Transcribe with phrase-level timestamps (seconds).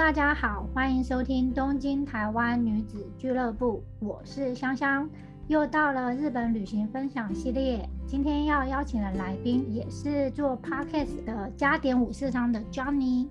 [0.00, 5.06] 大家好，欢迎收听东京台湾女子俱乐部，我是香香。
[5.46, 13.28] 又到了日本旅行分享系列，今天要邀请的来宾也是做 podcast 的加点五四商的 Johnny。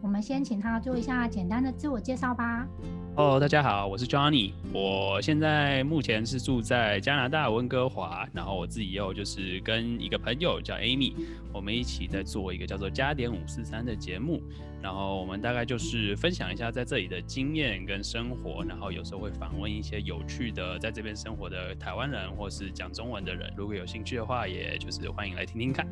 [0.00, 2.68] 我们先请他做一下简单的自我介绍吧。
[3.14, 4.54] 哦大家好，我是 Johnny。
[4.72, 11.12] 我现在目前是住在加拿大温哥华，然后我自己又就是跟一个朋友叫 Amy，
[11.52, 14.42] 我们一起在做一个叫做加点五四三的节目。
[14.80, 23.52] 然后我们大概就是分享一下在这里的经验跟生活，然后有时候会访问一些有趣的在这边生活的台湾人或是讲中文的人。
[23.54, 25.86] 如果有兴趣的话，也就是欢迎来听听看。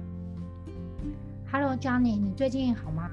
[1.52, 3.10] Hello，Johnny，你最近好吗？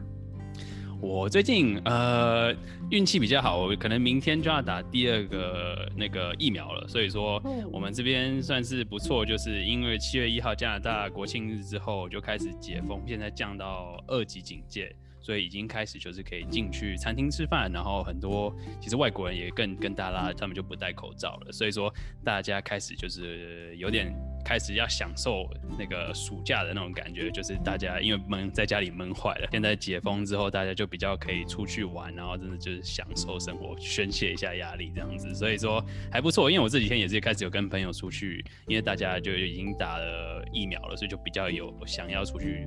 [1.00, 2.54] 我最近呃
[2.90, 14.96] 运气比较好，我可能明天就要打第二个那个疫苗了，所以说我们这边算是不错，就是因为七月一号加拿大国庆日之后就开始解封，现在降到二级警戒。
[15.28, 21.52] 所以已经开始就是可以进去餐厅吃饭，然后很多其实外国人也更更大啦，他们就不戴口罩了。
[21.52, 35.36] 所以说大家开始就是有点开始要享受那个暑假的那种感觉，就是大家因为闷在家里闷坏了，现在解封之后，大家就比较可以出去玩，然后真的就是享受生活，宣泄一下压力这样子。
[35.36, 42.66] 所以说还不错，因为我这几天也是开始有跟朋友出去，因为大家就已经打了疫苗了，所以就比较有想要出去。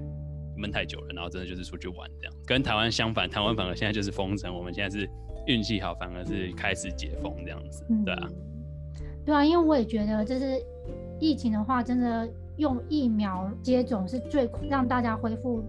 [0.60, 5.08] 闷太久了，然后真的就是出去玩这样，跟台湾相反，台湾反而现在就是封城，我们现在是
[5.46, 8.28] 运气好，反而是开始解封这样子，对啊，
[9.24, 10.62] 对啊，因为我也觉得，就是
[11.18, 15.64] 疫情的话，真的用疫苗接种是最让大家恢复。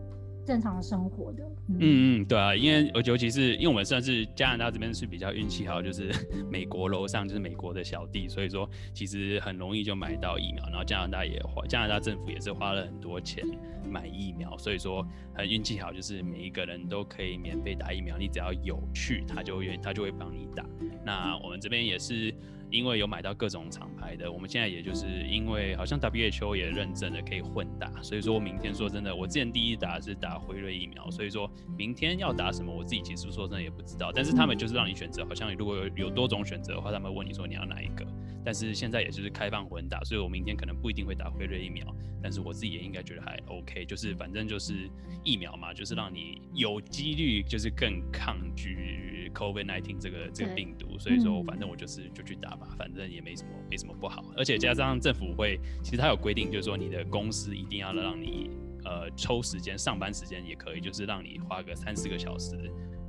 [0.45, 1.78] 正常生活的，嗯
[2.22, 6.11] 嗯，对啊，因为尤其是因为我们算是加拿大这边是比较运气好，就是
[6.52, 13.45] 美国楼上就是美国的小弟，所以说其实很容易就买到疫苗，然后加拿大也花，加拿大政府也是花了很多钱
[13.89, 20.65] 买疫苗，所以说很运气好，就是每一个人都可以免费打疫苗，你只要有去，他就愿意他就会帮你打。
[21.05, 22.33] 那我们这边也是。
[22.71, 34.11] 因为有买到各种厂牌的，我们现在也就是因为好像 WHO 也认证了可以混打，所以说明天说真的，我之前第一打是打辉瑞疫苗，所以说明天要打什么，我自己其实说真的也不知道。
[34.14, 38.08] 但是他们就是让你选择，好像如果有有多种选择的话，他们问你说你要哪一个。
[38.43, 41.86] 但是现在也就是开放混打，所以我明天可能不一定会打辉瑞疫苗，
[42.23, 44.89] 但是我自己也应该觉得还 OK，就是反正就是
[45.23, 58.49] 疫苗嘛，就是让你有几率就是更抗拒 COVID-19 这个这个病毒，所以说反正我就是就去打吧，反正也没什么没什么不好，而且加上政府会，其实他有规定，就是说你的公司一定要让你
[58.86, 62.55] 呃抽时间上班时间也可以，就是让你花个三四个小时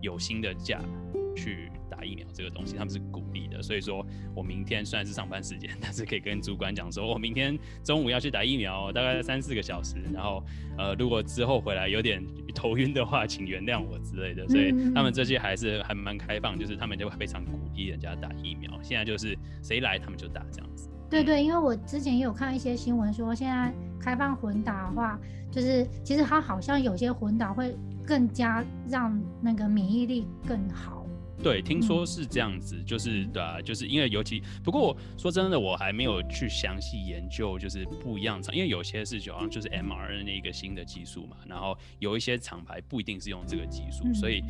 [0.00, 0.80] 有薪的假。
[1.34, 4.04] 去打疫苗这个东西，他们是鼓励的，所以说
[4.34, 10.42] 我明天虽然是上班时间， 但是可以跟主管讲说，我明天中午要去打疫苗，大概三四个小时，然后
[10.78, 14.46] 呃，如果之后回来有点 头晕的话，请原谅我之类的。
[14.48, 18.70] 所以他们这些还是还蛮开放，就是他们就非常鼓励人家打疫苗。
[18.82, 20.88] 现在就是谁来他们就打这样子。
[21.08, 25.18] 对对，因为我之前也有看一些新闻说，现在开放混打的话，
[25.50, 27.76] 就是其实它好像有些混打会
[28.06, 31.01] 更加让那个免疫力更好。
[31.42, 44.42] 对，听说是这样子，就是对啊，就是因为尤其不过说真的，我还没有去详细研究，就是不一样厂，因为有些是好像就是 mRNA 一个新的技术嘛，然后有一些厂牌不一定是用这个技术，所以。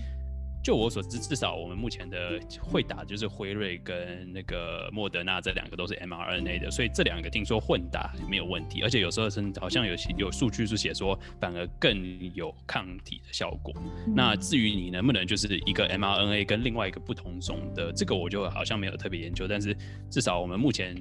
[0.62, 13.74] 就我所知，至少我们目前的会打就是辉瑞跟那个莫德纳这两个都是 mRNA 的，所以这两个听说混打没有问题，而且有时候是好像有有数据是写说反而更有抗体的效果。
[14.14, 19.76] 那至于你能不能就是一个 mRNA 跟另外一个不同种的，这个我就好像没有特别研究，但是
[20.08, 20.94] 至少我们目前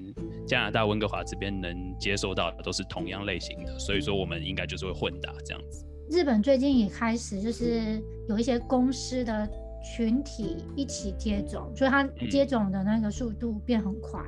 [0.47, 5.85] 加拿大温哥华这边能接受到的都是同样类型的，所以说我们应该就是会混打这样子。
[6.11, 9.49] 日本最近也开始就是有一些公司的
[9.81, 14.21] 群体一起接种，所以它接种的那个速度变很快。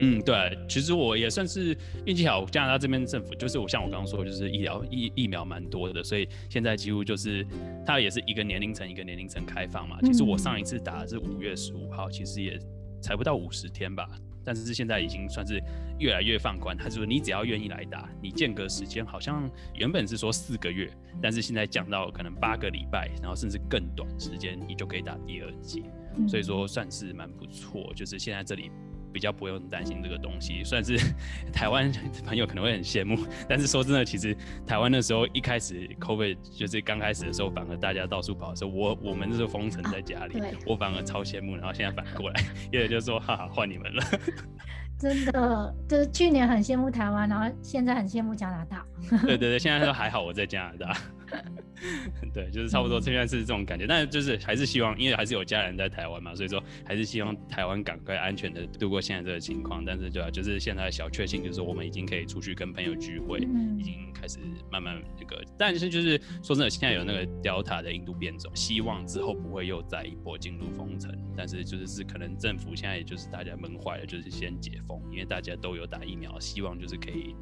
[0.00, 7.44] 嗯，对，其实我也算是运气好，加拿大这边政府就是我像我刚刚说，就是医疗疫疫苗蛮多的，所以现在几乎就是
[7.84, 9.98] 它也是一个年龄层一个年龄层开放嘛。
[10.02, 12.56] 其实我上一次打的是五月十五号，其实也
[13.02, 14.08] 才不到五十天吧。
[14.48, 15.62] 但是现在已经算是
[15.98, 20.90] 越来越放宽，他说你只要愿意来打，你间隔时间好像原本是说四个月，
[21.20, 25.84] 但是现在讲到可能八个礼拜，然后甚至更短时间，你就可以打第二剂，
[26.26, 28.70] 所以说算是蛮不错，就是现在这里。
[29.12, 30.96] 比较不会很担心这个东西，算是
[31.52, 31.90] 台湾
[32.24, 33.18] 朋友可能会很羡慕，
[33.48, 44.04] 但是说真的，其实台湾那时候一开始 COVID 就是刚开始的时候，反而大家到处跑的时候，我我们是封城在家里，我反而超羡慕，然后现在反过来， 也就说哈哈换你们了，
[44.98, 48.84] 真的就是去年很羡慕台湾，然后现在很羡慕加拿大。
[49.22, 50.96] 对对对，现在都还好，我在加拿大。
[52.34, 59.84] 对，就是差不多，现在是这种感觉，但是就是还是希望，因为还是有家人在台湾嘛，所以说还是希望台湾赶快安全的度过现在这个情况。
[59.84, 63.38] 但是对啊，就是现在小确幸就是我们已经可以出去跟朋友聚会，
[63.78, 64.38] 已经开始
[64.70, 71.16] 慢慢那个，但是就是说真的，现在有那个 Delta 的印度变种，希望之后不会又再一波进入封城。
[71.36, 77.36] 但是就是是可能政府现在也就是大家闷坏了，就是先解封，因为大家都有打疫苗，希望就是可以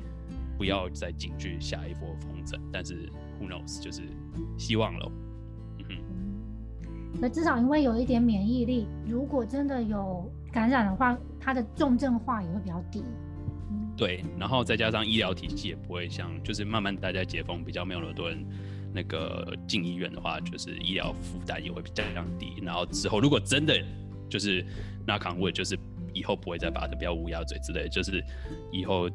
[0.57, 2.61] 不要再进去下一波封城。
[2.73, 3.09] 但是
[3.41, 3.83] Who knows？
[3.83, 4.03] 就是
[4.59, 5.13] 希望了。
[5.79, 7.21] 嗯哼。
[7.21, 13.03] 可至少因为有一点免疫力，如果真的有感染的话，它的重症化也会比较低。
[13.97, 18.45] 对，然后再加上医疗体系也不会像，就是慢慢大家解封，比较没有那么多人
[18.93, 22.53] 那个进医院的话，就是医疗负担也会比较降低。
[22.63, 23.75] 然后之后如果真的
[24.29, 24.63] 就是
[25.07, 25.79] 那康卫，就是
[26.13, 28.23] 以后不会再发生，不要乌鸦嘴之类，就是
[28.71, 29.09] 以后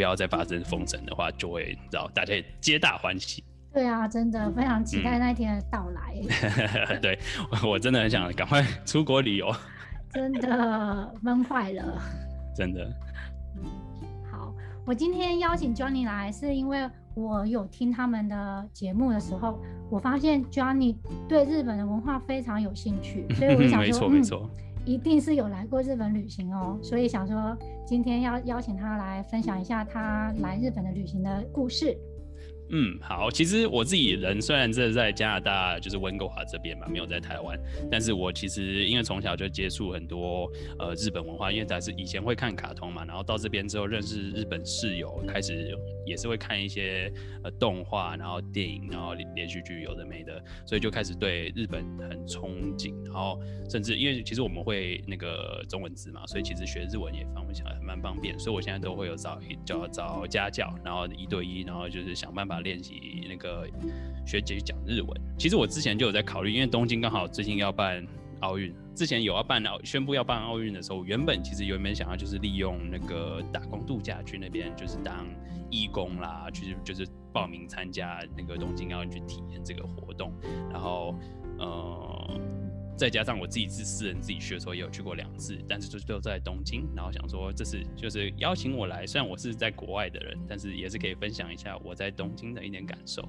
[0.00, 3.44] 不要再发生封城的话，就会知道大家皆大欢喜。
[3.70, 6.16] 对啊，真的非常期待那一天的到来。
[7.02, 7.18] 对，
[7.62, 9.54] 我真的很想赶快出国旅游。
[10.10, 12.00] 真的闷坏了。
[12.56, 12.90] 真的。
[14.32, 14.54] 好，
[14.86, 19.60] 我今天邀请 Johnny 来，是因为我有听他们的节目的时候，
[19.90, 20.96] 我发现 Johnny
[21.28, 24.50] 对日本的文化非常有兴趣，所以我想说，没错没错，
[24.84, 26.78] 一定是有来过日本旅行哦。
[26.82, 27.56] 所以想说，
[27.86, 31.96] 今天要邀请他来分享一下他来日本的旅行的故事。
[32.72, 37.58] 嗯，好，其实我自己人虽然是在加拿大，就是温哥华这边嘛，没有在台湾，
[37.90, 45.76] 但是我其实因为从小就接触很多呃日本文化，因为还是以前会看卡通嘛，然后到这边之后认识日本室友，开始
[46.06, 47.12] 也是会看一些
[47.42, 62.59] 呃动画，然后电影，然后连续剧有的没的，所以就开始对日本很憧憬，然后甚至因为其实我们会那个中文字嘛，所以其实学日文也方便起来蛮方便，所以我现在都会有找一找找家教，然后一对一，然后就是想办法。
[62.60, 63.66] 练习那个
[64.26, 65.08] 学姐讲日文。
[65.38, 68.06] 其实我之前就有在考虑，因为东京刚好最近要办
[68.40, 75.26] 奥运，之前有要办奥宣布要办奥运的时候，原本其实原本想要就是利用那个打工度假去那边就是当
[75.70, 80.32] 义工啦，去就是报名参加那个东京奥运去体验这个活动，
[80.70, 81.14] 然后
[81.58, 82.40] 呃。
[83.00, 86.86] 再加上我自己是私人自己去的时候也有去过两次，但是就都在东京。
[86.94, 93.26] 然后想说这是就是邀请我来，虽然我是在国外的人，但是也是可以分享一下我在东京的一点感受。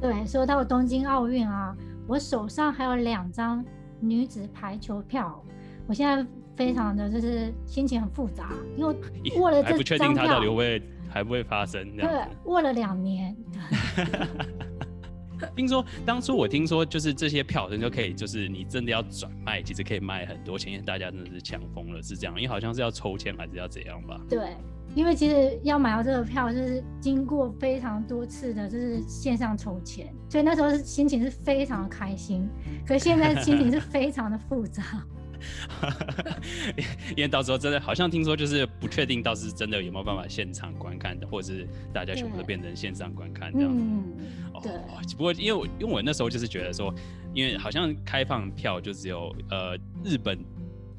[0.00, 1.76] 对，说到东京奥运啊，
[2.08, 3.62] 我手上还有两张
[4.00, 5.44] 女子排球票，
[5.86, 8.96] 我现在非常的就是心情很复杂，因为
[9.36, 11.94] 握了这张票，还不确定它到底会不会还不会发生。
[11.98, 12.08] 对，
[12.46, 13.36] 握了两年。
[15.56, 22.34] 听说当初我听说就是这些票，人就可以就是你真的要转卖，其实可以卖很多钱，因为大家真的是抢疯了，是这样？
[22.36, 24.20] 因为好像是要抽签还是要怎样吧？
[24.28, 24.56] 对，
[24.94, 32.48] 因为其实要买到这个票，就是经过非常多次的，就是线上抽签，所以那时候是心情是非常的开心，
[32.86, 34.82] 可是现在心情是非常的复杂。
[37.16, 43.70] 因为到时候真的好像听说，就是不确定到是真的有没有办法现场观看的，或者是大家全部都变成线上观看这样。
[43.72, 44.12] 嗯，
[44.62, 44.72] 对。
[45.16, 46.94] 不过因为我因为我那时候就是觉得说，
[47.34, 50.38] 因为好像开放票就只有呃日本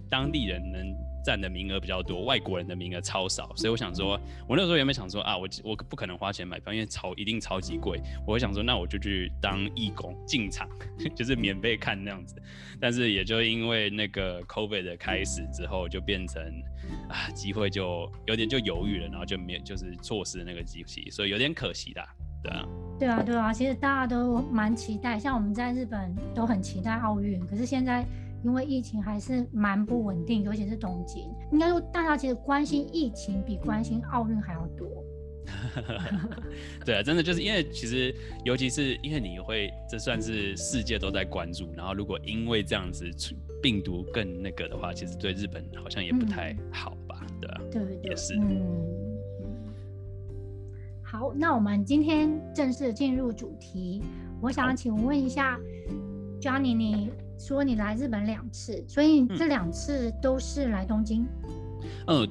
[0.09, 1.00] 当地人能。
[1.23, 8.01] 占的名额比较多，外国人的名额超少，所以我想说，我那时候原本想说啊，我我不可能花钱买票，因为超一定超级贵。
[8.25, 10.67] 我想说，那我就去当义工进场，
[11.15, 12.35] 就是免费看那样子。
[12.79, 16.41] 但是也就因为那个 COVID 的开始之后，就变成
[17.09, 22.01] 啊，机会就有点就犹豫了，然后就没有就是错失那个机会，所以有点可惜的，
[22.43, 22.65] 对啊。
[22.99, 28.05] 对啊，对啊，其实大家都蛮期待，像我们在日本都很期待奥运，可是现在。
[28.43, 34.87] 因为疫情还是蛮不稳定，尤其是东京，应该说大家其实关心疫情比关心奥运还要多。
[36.85, 38.13] 对啊，真的就是因为其实，
[38.45, 43.05] 尤其是因为你会，这算是世界都在关注，然后如果因为这样子
[43.61, 47.25] 病毒更那个的话，其实对日本好像也不太好吧？
[47.39, 48.35] 对啊，对，也是。
[48.39, 48.61] 嗯。
[51.03, 54.01] 好，那我们今天正式进入主题，
[54.41, 55.59] 我想请问一下
[56.39, 57.11] ，Johnny，你。
[57.41, 61.25] 说你来日本两次，所以这两次都是来东京。
[61.43, 61.49] 嗯，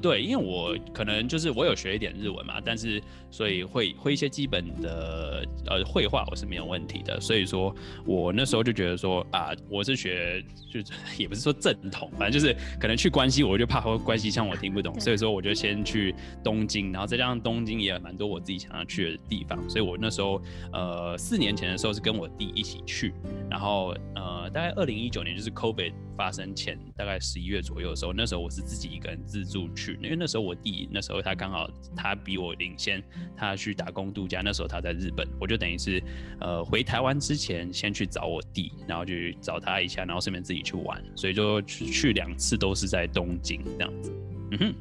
[0.01, 7.75] 对，因为我可能就是我有学一点日文嘛，但是所以会会一些基本的呃绘画我是没有问题的，所以说
[8.07, 10.81] 我那时候就觉得说啊，我是学就
[11.19, 16.15] 也不是说正统，反正就是可能去关西，我就怕关西腔我听不懂，所以说我就先去
[16.45, 20.41] 东京，然后再加上东京也有蛮多我自己想要去的地方，所以我那时候
[20.73, 23.13] 呃四年前的时候是跟我弟一起去，
[23.51, 29.40] 然后呃大概二零一九年就是 COVID 发生前大概十一月左右的时候，那时候我是自己一个人自。
[29.41, 33.03] 自助去，因为那时候我弟那时候他刚好他比我领先，
[33.37, 36.03] 他去打工度假，那时候他在日本，我就等于是
[36.41, 44.13] 呃回台湾之前先去找我弟，然后去找他一下，然后顺便自己去玩，所以就去去两次都是在东京这样子。
[44.53, 44.75] 嗯哼，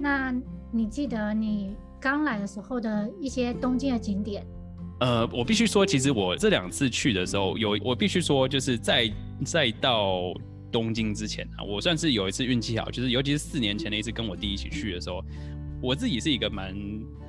[0.00, 0.34] 那
[0.70, 4.44] 你记得你刚来的时候的一些东京的景点？
[5.00, 9.12] 呃，我必须说，其实我这两次去的时候，有我必须说，就是在
[9.44, 10.32] 在到
[10.72, 15.22] 东京之前啊，我算是有一次运气好，就是尤其是四年前的一次跟我弟一起去的时候，
[15.82, 16.74] 我自己是一个蛮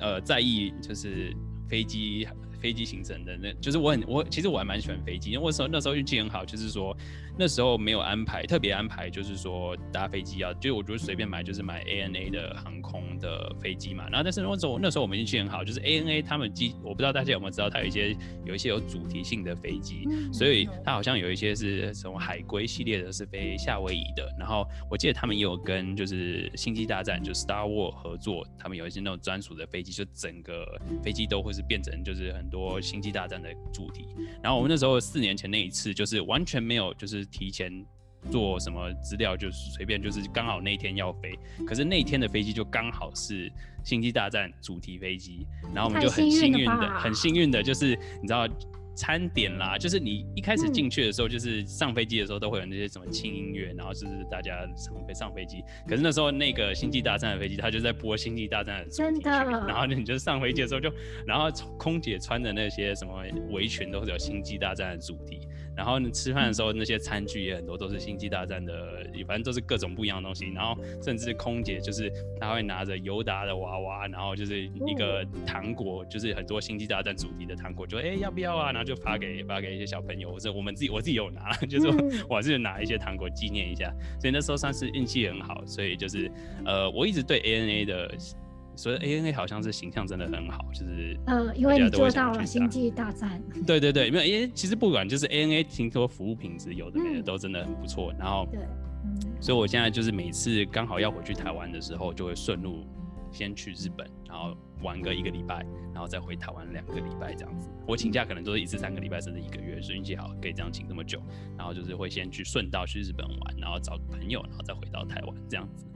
[0.00, 1.32] 呃在意就是
[1.68, 2.26] 飞机
[2.60, 6.96] 飞机行程的，那就是我很我其实我还蛮喜欢飞机，因为那时候那时候运气很好，就是说。
[7.36, 14.04] 那时候没有安排特别安排，就是说搭飞机啊，就我觉得随便买就是买 ANA 的航空的飞机嘛。
[14.08, 24.32] 然后但是那时候那时候我们运气很好，就是 ANA 他们机我不知道大家有没有知道，它有一些有一些有主题性的飞机，所以它好像有一些是什么海龟系列的，是飞夏威夷的。
[24.38, 34.06] 然后我记得他们也有跟就是星际大战就 Star War 合作，他们有一些那种专属的飞机，就整个飞机都会是变成就是很多星际大战的主题。
[34.40, 37.23] 然后我们那时候四年前那一次就是完全没有就是。
[37.26, 37.84] 提前
[38.30, 43.50] 做什么资料，就是随便，就是刚好那一天要飞，可是那天的飞机就刚好是
[43.84, 48.48] 星际大战主题飞机，然后我们就很幸运的，很幸运的，就是你知道。
[48.96, 55.64] 餐点啦，就是你一开始进去的时候，就是上飞机的时候都会有那些什么轻音乐，然后就是大家上飞上飞机。
[55.84, 59.28] 可是那时候那个星际大战的飞机，它就在播星际大战的主题曲，
[59.66, 60.92] 然后你就上飞机的时候就，
[61.26, 65.40] 然后空姐穿的那些什么围裙都是有星际大战的主题，
[65.76, 70.52] 然后呢吃饭的时候那些餐具也很多都是星际大战的，反正都是各种不一样的东西。
[70.54, 78.72] 然后甚至空姐就是她会拿着尤达的娃娃，然后就是一个糖果，就是很多星际大战主题的糖果，就哎要不要啊？
[78.72, 81.88] 然后就发给发给一些小朋友，或者我们自己我自己有拿，就是
[82.28, 86.30] 我 还是拿一些糖果纪念一下，所以那时候算是运气很好，所以就是
[86.64, 88.14] 呃，我一直对 ANA 的，
[88.76, 98.60] 所以 ANA 好像是形象真的很好，就是呃，因为你做到了星际大战，对对对，没有因为其实不管就是 ANA 听说服务品质有的没的都真的很不错，然后对，
[99.40, 102.84] 所以我现在就是每次刚好要回去台湾的时候，就会顺路
[103.30, 104.56] 先去日本，然后。
[104.82, 105.64] 玩个一个礼拜，
[105.94, 107.70] 然后再回台湾两个礼拜这样子。
[107.86, 111.22] 我请假可能都是一次三个礼拜，甚至一个月，所以运气好可以这样请这么久。
[111.56, 115.86] 然后就是会先去顺道去日本玩，然后找朋友，然后再回到台湾这样子。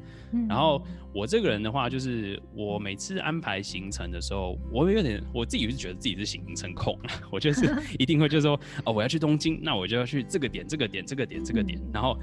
[0.48, 0.82] 然后
[1.14, 6.98] 我这个人的话，就是我每次安排行程的时候，我有点我自己是觉得自己是行程控，
[7.30, 12.18] 我就是 一定会就是说哦，我要去东京，那我就要去这个点、这个点、这个点、这个点，然后。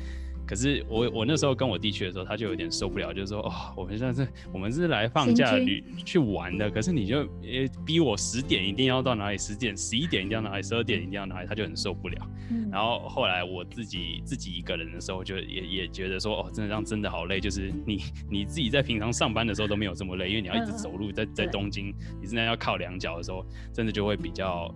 [0.48, 12.30] 可是我我那时候跟我弟去的时候，他就有点受不了，就是说哦，我们现在是我们是来放假旅去玩的，可是你就呃逼我十点一定要到哪里，十点十一点一定要哪里，十二点一定要哪里，他就很受不了。
[12.72, 24.74] 然后后来我自己自己一个人的时候，就也也觉得说哦，真的让真的好累，就是你你自己在平常上班的时候都没有这么累，因为你要一直走路在在东京，你真的要靠两脚的时候，真的就会比较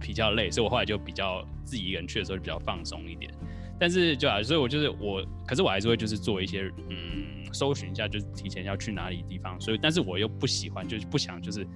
[0.00, 3.30] 比较累，所以我后来就比较自己一个人去的时候就比较放松一点。
[3.78, 9.60] 但是就啊，所以我就是我，可是我还是会就是做一些嗯，搜寻一下，就是提前要去哪里地方。
[9.60, 11.66] 所以，但是我又不喜欢，就是不想就是。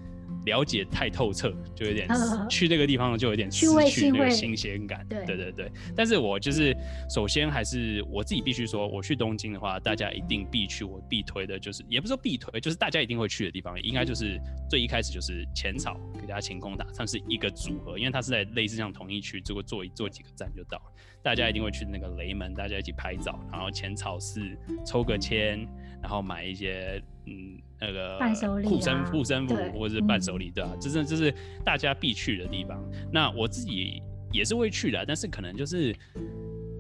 [0.45, 2.09] 了解太透彻，就有点
[2.49, 5.05] 去那个地方就有点失去那个新鲜感。
[5.07, 5.71] 对对对对。
[5.95, 6.75] 但是我就是
[7.11, 14.41] 首先还是我自己必须说，我去东京的话，大家一定必去，我必推的就是，也不是说必推，就是大家一定会去的地方，应该就是
[14.71, 20.93] 最一开始就是浅草给大家晴空塔，算是一个组合，因为它是在类似像同一区，如果坐一坐几个站就到了。
[21.29, 24.41] 大家一定会去那个雷门，大家一起拍照，然后浅草寺
[24.83, 25.59] 抽个签，
[26.01, 27.61] 然后买一些嗯。
[27.81, 28.19] 那个
[28.65, 30.71] 护身护身符或者是伴手礼，对吧？
[30.81, 31.33] 这是这是
[31.65, 32.83] 大家必去的地方。
[33.13, 35.95] 那我自己也是会去的，但是可能就是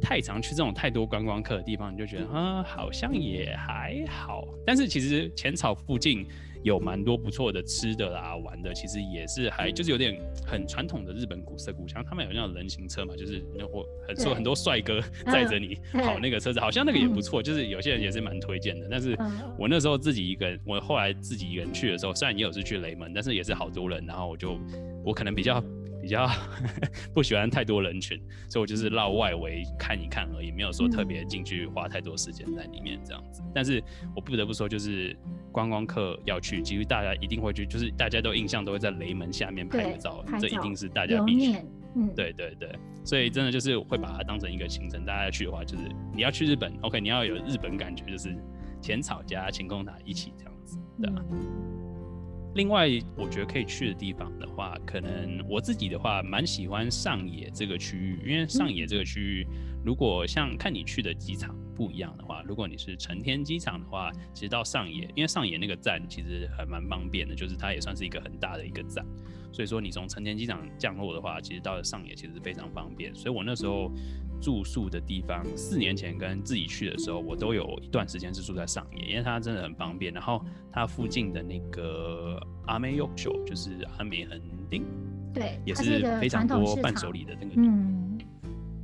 [0.02, 4.48] 太常去这种太多观光客的地方，你就觉得啊，好像也还好。
[4.66, 6.26] 但是其实浅草附近。
[6.62, 12.04] 有蛮多不错的吃的啦，玩的，其实也是还就是有点很传统的日本古色古香。
[12.04, 17.42] 他们有那种人行车嘛，就是我很说很多帅哥 载着你 跑那个车子，好像那个也不错。
[17.42, 18.88] 就是有些人也是蛮推荐的。
[18.90, 19.16] 但是
[19.58, 24.58] 我那时候自己一个人，我后来自己一个人去的时候，虽然也有是去雷门，但是也是好多人，然后我就
[25.04, 25.62] 我可能比较。
[26.00, 26.28] 比较
[27.14, 33.42] 不喜欢太多人群，所以我就是绕外围看一看而已，没有说特别进去花太多时间在里面这样子。
[33.54, 33.82] 但是
[34.14, 35.16] 我不得不说，就是
[35.50, 41.58] 观光客要去，其实大家一定会去，就是大家都印象都会在雷门下面拍个照，这一定是大家必去。
[41.96, 42.70] 嗯，对对对，
[43.02, 48.36] 所以真的就是会把它当成一个行程，大家去的话，就是你要去日本，OK，你要有日本感觉，就是
[48.80, 51.24] 浅草加晴空塔一起这样子，对吧？
[52.54, 59.46] 另外，我觉得可以去的地方的话，可能我自己的话蛮喜欢上野这个区域，因为上野这个区域，
[59.84, 61.54] 如果像看你去的机场。
[61.78, 69.06] 不一样的话，如果你是成田机场的话，其实到上野，因为上野那个站其实还蛮方便的，就是它也算是一个很大的一个站，
[69.52, 73.14] 所以说你从成田机场降落的话，其实到了上野其实非常方便。
[73.14, 73.92] 所以我那时候
[74.40, 80.12] 住宿的地方，四年前跟自己去的时候，我都有一段时间是住在上野，因为它真的很方便。
[80.12, 84.84] 然后它附近的那个阿美优秀，就是阿美横丁，
[85.32, 88.07] 对，也是非常多伴手礼的那个，嗯。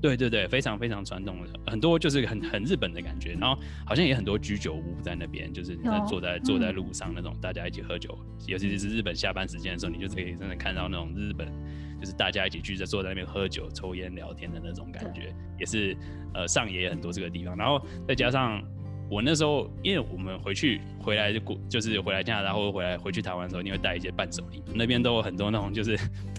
[0.04, 8.14] 对对对，非常非常传统的，很多就是很很日本的感觉，然后好像也很多居酒屋在那边，就是你在坐在坐在路上那种，大家一起喝酒，
[8.46, 11.48] 尤其是日本下班时间的时候，你就可以真的看到那种日本，
[11.98, 15.96] 就是大家一起聚在坐在那边喝酒、抽烟、聊天的那种感觉，也是
[16.34, 18.62] 呃上也很多这个地方，然后再加上。
[19.10, 24.62] 我那时候，因为我们回去回来就过，就是回来加拿大或者回来回去台湾的时候，你会带一些伴手礼。
[24.74, 25.98] 那边都有很多那种，就是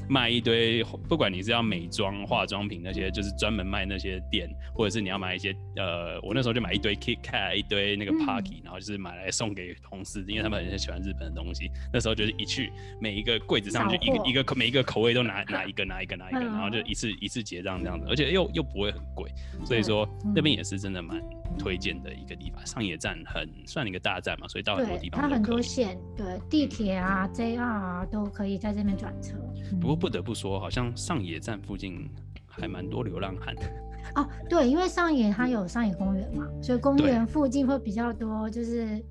[0.10, 11.70] 卖一堆，不管你是要美妆、化妆品那些，就是专门卖那些店，或者是你要买一些，呃，我那时候就买一堆 KitKat，一堆那个 Parky，然后就是买来送给同事，因为他们很喜欢日本的东西。
[11.94, 19.30] 那时候就是一去，每一个柜子上就一个一个口，每一个口味都拿拿一个，拿一个，拿一个，然后就一次一次结账这样子，而且又又不会很贵，
[19.64, 21.22] 所以说那边也是真的蛮
[21.58, 22.66] 推荐的一个地方。
[22.66, 29.36] 上野站很算一个大站嘛，所以到很多地方它很多线，对地铁啊、JR 啊都可以在这边转车。
[29.80, 32.10] 不过不得不说，好像上野站附近
[32.46, 33.56] 还蛮多流浪汉。
[34.16, 39.04] 哦，对，因为上野它有上野公园嘛，所以公园附近会比较多，就是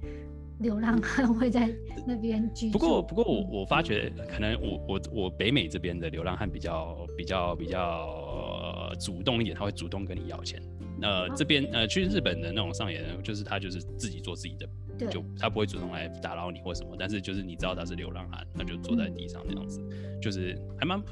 [0.61, 1.69] 流浪汉会在
[2.07, 2.79] 那边居住。
[2.79, 10.63] 不过不过我我发觉，可能我我我北美这边的流浪汉比较比较比较主动一点，他会主动跟你要钱。
[11.03, 16.97] 呃，这边呃，去日本的那种上野人，就是他就是自己做自己的，就他不会主动来打扰你或什么。
[16.99, 19.81] 但是就是你知道他是流浪汉，他就坐在地上这样子，
[20.23, 21.03] 就是还蛮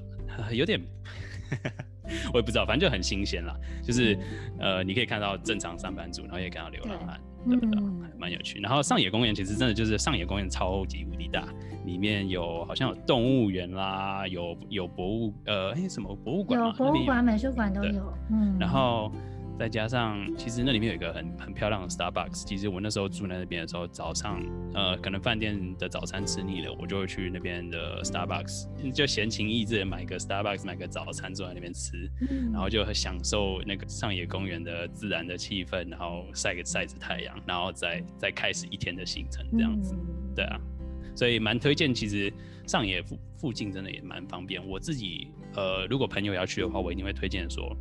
[0.53, 0.81] 有点，
[2.33, 3.55] 我也不知道，反正就很新鲜啦。
[3.83, 4.17] 就是
[4.59, 7.83] 呃，你可以看到正常上班族，然后也看到流浪汉，对不对？
[8.19, 8.61] 蛮有趣。
[8.61, 11.45] 然后上野公园其实真的就是上野公园超级无敌大，
[11.85, 18.15] 里面有好像有动物园啦，有有博物呃哎什么博物馆，有博物馆、美术馆都有。
[18.31, 19.13] 嗯，然后。
[19.59, 22.45] 再加上，其实那里面有一个很很漂亮的 Starbucks。
[22.45, 24.43] 其实我那时候住在那边的时候，早上
[24.75, 32.11] 呃，可能饭店的早餐吃腻了，我就会去那边的 Starbucks，就闲情逸致买个 Starbucks，买个早餐坐在那边吃，
[32.53, 39.95] 然后就享受那个上野公园的自然的气氛，然后晒个晒着太阳，然后再再开始一天的行程这样子。
[40.35, 40.59] 对啊，
[41.15, 41.95] 所以蛮推荐。
[41.95, 42.33] 其实
[42.67, 44.67] 上野附附近真的也蛮方便。
[44.67, 47.77] 我自己呃，如果朋友要去的话，我一定会推荐说。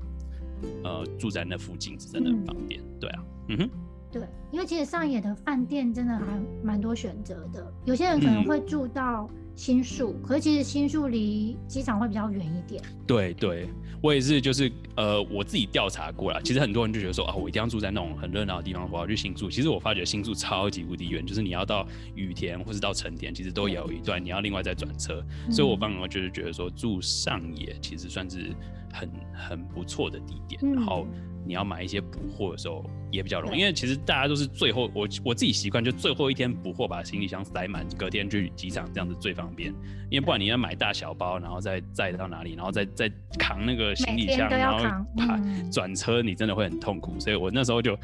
[0.83, 3.69] 呃，住在那附近是真的很方便，对啊，嗯哼，
[4.11, 4.21] 对，
[4.51, 6.25] 因为其实上野的饭店真的还
[6.63, 12.81] 蛮多选择的，有些人可能会住到新宿，可是其实新宿离机场会比较远一点。
[13.05, 13.69] 对对，
[14.01, 19.49] 我也是，就是呃，我自己调查过了，其实很多人就觉得说啊，我一定要住在那种很热闹的地方，我要去新宿。
[19.49, 25.23] 其实我发觉新宿超级无敌远，就是你要到羽田或是到成田，其实都有一段，你要另外再转车。
[25.51, 28.55] 所以我反而就是觉得说住上野其实算是。
[28.93, 31.07] 很很不错的地点，然后
[31.51, 39.69] 你要买一些补货的时候也比较容易，因为其实大家都是最后我我自己习惯就最后一天补货，把行李箱塞满，隔天去机场这样子最方便。
[40.09, 45.37] 因为不管你要买大小包，然后再载到哪里，然后再再扛那个行李箱， 然后爬
[45.69, 47.19] 转车，你真的会很痛苦。
[47.19, 47.99] 所以我那时候就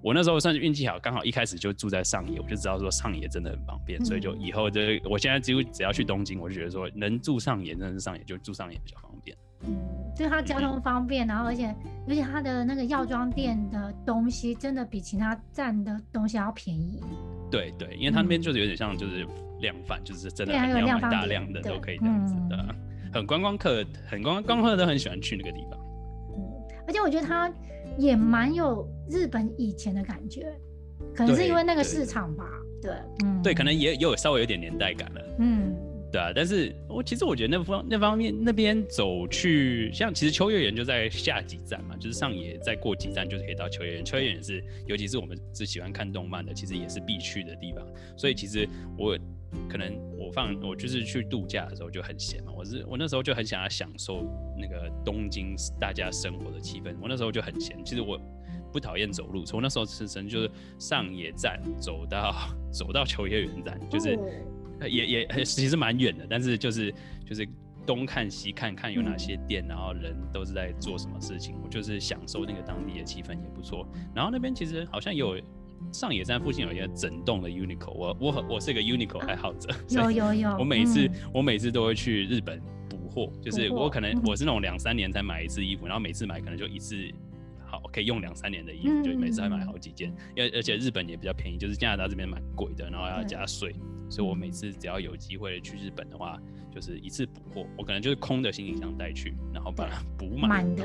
[0.00, 9.36] 我那时候算是运气好，刚好一开始就住在上野，我就知道说上野真的很方便，所以就以后就我现在几乎只要去东京，我就觉得说能住上野，真的是上野就住上野比较方便。
[9.62, 9.76] 嗯，
[10.16, 11.74] 对它交通方便，然后而且
[12.08, 17.00] 而且它的那个药妆店的东西真的比其他站的东西要便宜。
[17.50, 19.26] 对对，因为它那边就是有点像就是
[19.60, 22.74] 量贩，就是真的你要买大量的都可以这样子的，
[23.12, 25.78] 很观光客，很观光客都很喜欢去那个地方。
[26.36, 26.42] 嗯，
[26.86, 27.50] 而且我觉得它
[27.96, 30.52] 也蛮有日本以前的感觉，
[31.14, 32.44] 可能是因为那个市场吧。
[32.82, 32.92] 对，
[33.24, 35.20] 嗯，对，可能也也有稍微有点年代感了。
[35.38, 35.74] 嗯。
[36.12, 44.04] 对啊，但是我其实我觉得那方那方面那边走去，像其实秋叶原就在下几站嘛，就是上野再过几站就是可以到秋叶原。
[44.04, 47.84] 秋叶原是，尤其是我们是喜欢看动漫的，其实也是必去的地方。
[48.16, 48.66] 所以其实
[48.96, 49.18] 我
[49.68, 54.24] 可能我放我就是去度假的时候就很闲嘛，我是我那时候就很想要享受
[54.56, 56.94] 那个东京大家生活的气氛。
[57.02, 58.18] 我那时候就很闲，其实我
[58.72, 62.32] 不讨厌走路，从那时候自身就是上野站走到
[62.72, 64.16] 走到秋叶原站，就是。
[64.82, 66.92] 也也其实蛮远的，但是就是
[67.24, 67.46] 就是
[67.86, 73.88] 东看西看看有哪些店，然后人都是在做什么事情，我就是享受那个当地的气氛也不错。
[74.14, 75.40] 然后那边其实好像有
[75.92, 86.96] 上野站附近有一个整栋的 Uniqlo，我我我是一个 Uniqlo 爱好者，有有有，我每次我每次都会去日本补货，就是我可能我是那种两三年才买一次衣服，然后每次买可能就一次。
[87.68, 90.08] 好，可以用两三年的衣服，就每次还买好几件。
[90.36, 93.74] 因为而且日本也比较便宜，就是加拿大这边蛮贵的，然后要加税，
[94.08, 96.40] 所以我每次只要有机会去日本的话，
[96.74, 100.84] 就是一次补货，我可能就是空的行李箱带去，然后把它补满的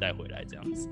[0.00, 0.88] 带回来这样子。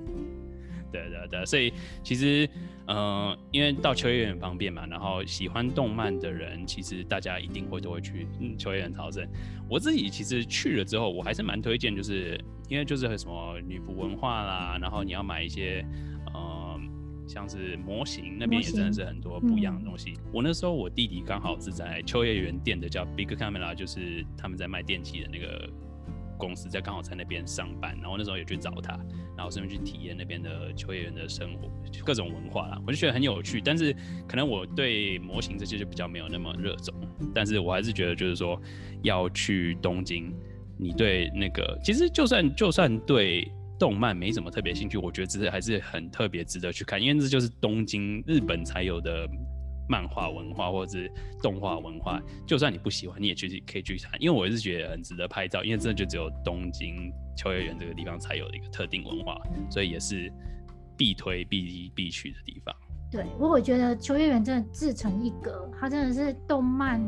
[0.93, 1.73] 对对对，所以
[2.05, 2.49] 其实，
[2.87, 9.27] 嗯，因为到秋叶原方便嘛，然后喜欢动漫的人，其实大家一定会都会去嗯秋叶原朝圣。
[9.69, 16.14] 我自己其实去了之后，我还是蛮推荐，就是因为就是什么女仆文化啦，然后你要买一些，呃，
[17.27, 20.15] 像是模型那边也真的是很多不一样的东西。
[20.33, 25.69] 我那时候我弟弟刚好是在秋叶原店的叫 Big Camera，就是他们在卖电器的那个。
[26.37, 28.99] 公司在刚好在那边上班，然后那时候也去找他，
[29.37, 31.71] 然后顺便去体验那边的秋叶原的生活，
[32.05, 33.61] 各种文化啦，我就觉得很有趣。
[33.61, 33.95] 但是
[34.27, 36.93] 可能我对模型这些就比较没有那么热衷，
[37.33, 38.61] 但是我还是觉得就是说
[39.03, 40.35] 要去东京，
[40.77, 43.49] 你对那个其实就算就算对
[43.85, 49.29] 动漫没什么特别兴趣，我觉得这还是很特别值得去看，因为这就是东京日本才有的。
[49.87, 59.39] 漫画文化或者是动画文化，就算你不喜欢，你也去可以去看，因为我也是觉得很值得拍照，因为真的就只有东京秋叶原这个地方才有的一个特定文化，
[59.71, 60.33] 所以也是
[60.97, 62.75] 必推必必去的地方。
[63.11, 66.99] 对，我我觉得秋叶原真的自成一格，它真的是动漫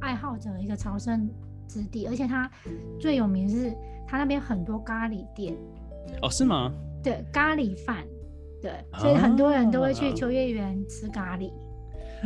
[0.00, 1.28] 爱好者的一个朝圣
[1.68, 2.50] 之地，而且它
[2.98, 3.70] 最有名是
[4.08, 5.54] 它那边很多咖喱店。
[6.22, 6.72] 哦，是吗？
[7.02, 8.04] 对，咖喱饭，
[8.60, 11.50] 对，所以很多人都会去秋叶原吃咖喱。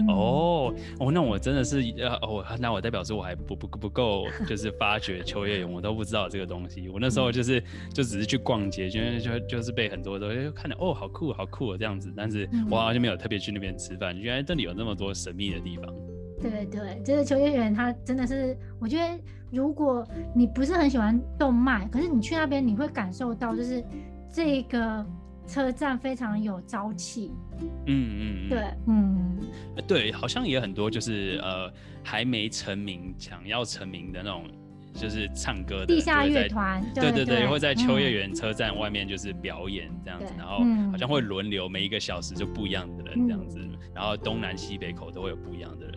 [0.08, 6.86] 哦哦，那我真的是呃哦，那我代表说我还不不不够，就是发掘秋叶原，我都不知道这个东西。
[6.90, 7.58] 我那时候就是
[7.94, 14.14] 就只是去逛街，就就就是被很多都看到哦，好酷好酷这样子，但是我好像没有特别去那边吃饭。
[14.18, 15.86] 原来这里有那么多神秘的地方。
[16.50, 19.18] 对对，就是秋叶原，它真的是，我觉得
[19.50, 23.84] 如果你不是很喜欢动漫，可是你去那边，你会感受到就是
[24.32, 25.06] 这个。
[25.48, 27.30] 车站非常有朝气，
[27.86, 28.48] 嗯。
[28.48, 29.38] 嗯，对，嗯，
[29.86, 34.42] 对，好像也很多，就是呃，还没成名，想要成名的那种，
[34.92, 43.60] 就是唱歌的地下乐团，对对对，会在秋叶原车站外面就是表演这样子，然后好像会轮流，每一个小时就不一样的人这样子，
[43.94, 45.94] 然后东南西北口都会有不一样的人，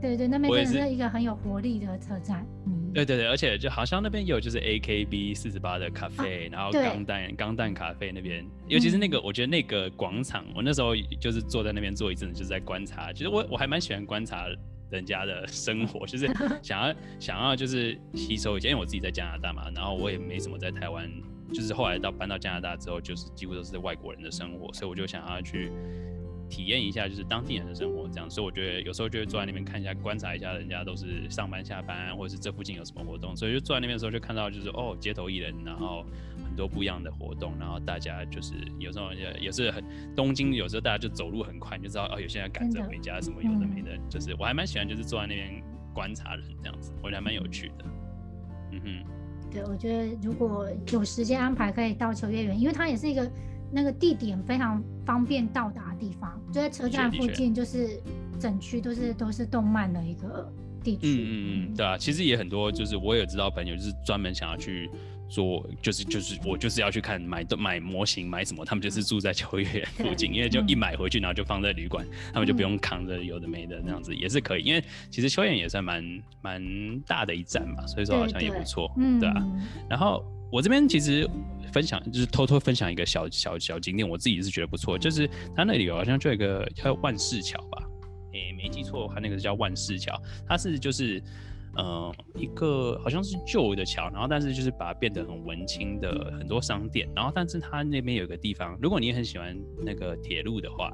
[0.00, 2.92] 对对，那边真的是一个很有活力的车站，嗯。
[2.94, 13.12] 对对对，而且就好像那边有就是 A K B 四十八的咖啡，然后钢蛋钢蛋咖啡那边，尤其是那个，我觉得那个广场，我那时候就是坐在那边坐一阵子，就是在观察。
[13.12, 14.46] 其实我我还蛮喜欢观察
[14.90, 16.26] 人家的生活，就是
[16.62, 21.06] 想要想要就是吸收一下，因为我自己在加拿大嘛，然后我也没什么在台湾，
[21.52, 25.70] 就是后来到搬到加拿大之后，就是几乎都是外国人的生活，所以我就想要去。
[26.48, 36.04] 体验一下就是当地人的生活，这样，所以我觉得有时候就会坐在那边看一下，观察一下人家都是上班下班，或者是这附近有什么活动，所以就坐在那边的时候就看到就是哦，街头艺人，然后
[36.44, 47.84] 很多不一样的活动，然后大家就是有时候也也是很东京，有时候大家就走路很快，你就知道哦，有些人赶着回家什么有的没的，就是我还蛮喜欢就是坐在那边观察人这样子，我觉得还蛮有趣的。
[48.72, 53.30] 嗯哼，对，我觉得如果有时间安排可以到秋叶原，因为它也是一个。
[53.72, 58.00] 那个地点非常方便到达的地方，就在车站附近，就是
[58.38, 60.50] 整区都是都是动漫的一个
[60.82, 61.00] 地区。
[61.02, 61.32] 嗯嗯
[61.72, 64.88] 嗯，对啊，其实也很多，就是我也知道朋友就是专门想要去
[65.28, 74.62] 做，就是就是我就是要去看买买模型买什么，他们就是住在秋叶原附近，因为就一买回去，然后就放在旅馆，他们就不用扛着有的没的那样子，也是可以。
[74.62, 79.44] 因为其实秋叶原也算蛮蛮大的一站嘛，所以说好像也不错，对啊。
[79.90, 80.24] 然后。
[80.50, 81.28] 我这边其实
[81.72, 87.82] 分享就是偷偷分享一个小小小景点，我自己是觉得不错，就是它那里好像就有一个叫万事桥吧，
[88.32, 91.22] 诶没记错，它那个叫万事桥，它是就是
[91.74, 100.92] 呃一个好像是旧的桥，然后但是就是把它变得很文青的很多商店，然后但是它那边有个地方，如果你很喜欢那个铁路的话，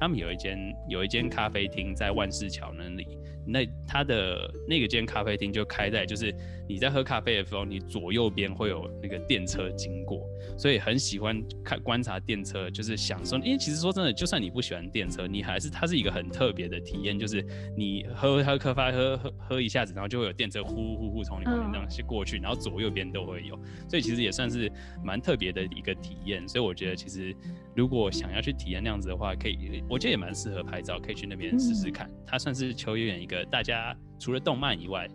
[0.00, 3.06] 他们有一间有一间咖啡厅在万事桥那里。
[3.46, 6.34] 那它的那个间咖啡厅就开在，就是
[6.68, 10.26] 你在喝咖啡的时候，你左右边会有那个电车经过，
[10.58, 13.36] 所以很喜欢看观察电车，就是享受。
[13.38, 17.44] 因为其实说真的，就算你不喜欢电车，你还是它是一个很特别的体验，就是
[17.76, 23.54] 你喝喝咖啡喝喝喝一下子，然后就会有电车呼呼呼从你旁边这样去过去，然后左右边都会有，
[23.88, 24.72] 所以其实也算是
[25.04, 26.48] 蛮特别的一个体验。
[26.48, 27.36] 所以我觉得其实
[27.76, 32.10] 如果想要去体验那样子的话，可以，我觉得也蛮适合拍照，可以去那边试试看。
[32.26, 33.33] 它算是秋叶原一个。
[33.46, 35.08] 大家除了动漫以外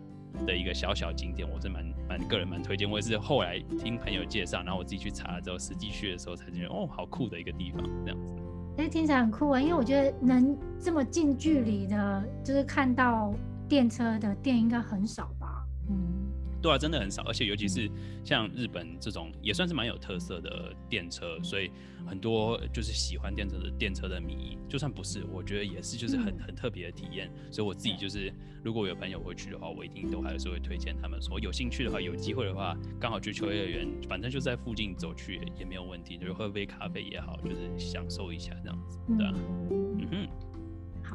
[0.44, 2.90] 的一个小小景点，我是蛮蛮个人蛮推荐。
[2.90, 8.34] 我也是后来听朋友介绍，然后我自己去查了之后，实际去的时候才觉得哦，好酷的一个地方，这样子。
[8.78, 9.60] 哎，听起来很酷啊！
[9.60, 13.32] 因为我觉得能这么近距离的，就是看到
[13.68, 15.30] 电车的电应该很少？
[16.62, 17.90] 对啊，真的很少，而且尤其是
[18.24, 21.70] 像日本这种也算是蛮有特色的电车，所以
[22.06, 27.30] 很多就是喜欢电车的电车的迷，就算不是，我觉得也是就是很很特别的体验。
[27.50, 31.20] 所以我自己就是如果有朋友会去的话，我一定都还是会推荐他们。
[31.22, 39.32] 说有兴趣的话，有机会的话，刚好去秋叶原，反正就在附近走去也没有问题，就是喝杯咖啡也好，就是享受一下这样子，对啊，
[39.70, 40.49] 嗯哼。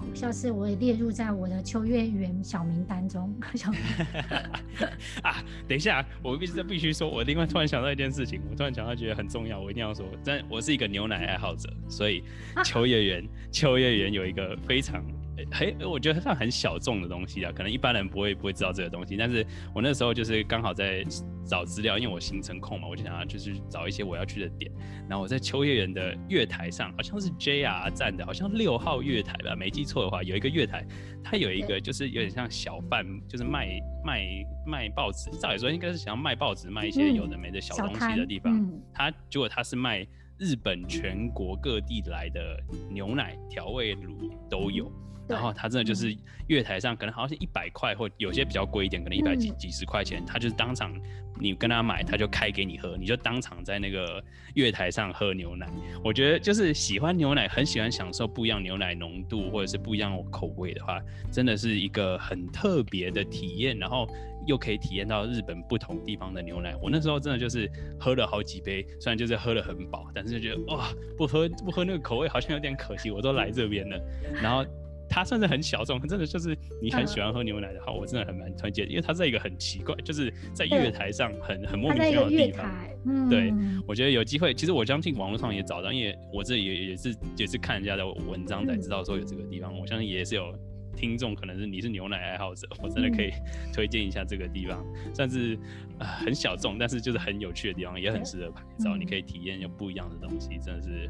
[0.06, 3.34] 好，下次我也列入在我的秋月园小名单中。
[5.22, 10.06] 啊，等一下，我必须必须说，我另外突然想到一件事情，我突然想到觉得很重要，我一定要说。
[10.24, 12.24] 但我是一个牛奶爱好者，所以
[12.64, 15.04] 秋月圆秋月园有一个非常。
[15.52, 19.18] 嘿，我觉得算很小众的东西啊，可能一般人不会不会知道这个东西。
[19.18, 21.06] 但是我那时候就是刚好在
[21.46, 24.72] 找资料，因为我行程空嘛，我就想要就是找一些我要去的点。
[25.10, 30.86] 然后我在秋叶原的月台上，好像是 JR 站的，好像六号月台吧，没记错的话，有一个月台，
[31.24, 34.26] 它有一个就是有点像小贩，就是卖卖
[34.66, 38.72] 卖报纸，照理说应该是想要卖报纸，卖一些有的没的小东西的地方。
[38.94, 42.58] 它结果它是卖日本全国各地来的
[42.90, 44.92] 牛奶、调味乳都有。
[45.28, 46.16] 然后他真的就是
[46.48, 50.94] 月台上，可能好像是一百块，或有些比较贵一点，可能一百几几十块钱，他就是当场
[51.40, 55.68] 你跟他买，他就开给你喝，你就当场在那个月台上喝牛奶。
[56.04, 63.76] 我觉得就是喜欢牛奶，很喜欢享受不一样牛奶浓度或者是不一样口味的话，真的是一个很特别的体验。
[63.80, 64.08] 然后
[64.46, 66.76] 又可以体验到日本不同地方的牛奶。
[66.82, 73.10] 我那时候真的就是喝了好几杯，虽然就是喝了很饱，但是就觉得哇，不喝不喝那个口味好像有点可惜。
[73.10, 74.00] 我都来这边了，
[74.42, 74.64] 然后。
[75.10, 83.30] 它算是很小众，真的就是你很喜欢喝牛奶的话，我真的很蛮推荐，因为它在一个很奇怪，就是在月台上很很莫名其妙的地方。
[83.30, 83.54] 对，
[83.88, 89.78] 我觉得有机会，其实我相信网络上也找到，因为我这也也是也是看人家的文章才知道说有这个地方。
[89.78, 90.54] 我相信也是有
[90.96, 93.32] 听众，可能是你是牛奶爱好者，我真的可以
[93.72, 95.58] 推荐一下这个地方，算是
[96.00, 101.10] 呃很小众，但是就是很有趣的地方，也很适合拍照，你可以体验有不一样的东西，真的是。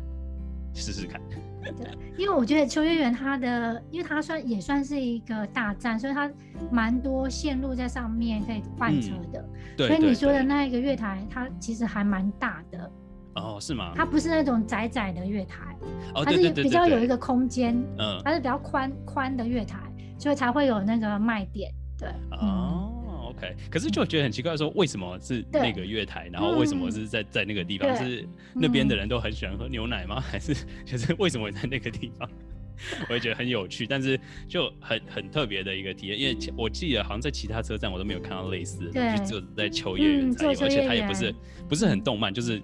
[0.76, 1.22] 试试看，
[1.64, 6.30] 对，因为我觉得秋叶原它的，因为它算也算是一个大站，所以它
[6.70, 9.44] 蛮多线路在上面可以换车的。
[9.78, 12.92] 对，所以你说的那一个月台，它其实还蛮大的。
[13.36, 13.94] 哦，是吗？
[13.96, 15.76] 它不是那种窄窄的月台，
[16.14, 19.80] 它是比较有一个空间，嗯，它是比较宽宽的月台，
[20.18, 21.72] 所以才会有那个卖点。
[21.98, 22.92] 对，哦。
[23.38, 27.96] OK，可是就觉得很奇怪，说为什么是那个月台，然后为什么是在在那个地方？
[27.98, 30.20] 是那边的人都很喜欢喝牛奶吗？
[30.20, 32.30] 还是就是为什么会在那个地方？
[33.10, 41.34] 我也觉得很有趣，但是就很很特别的一个体验，因为我记得好像在其他车站我都没有看到类似的，就只有在秋叶原才有，而且它也不是
[41.70, 42.62] 不是很动漫，就是。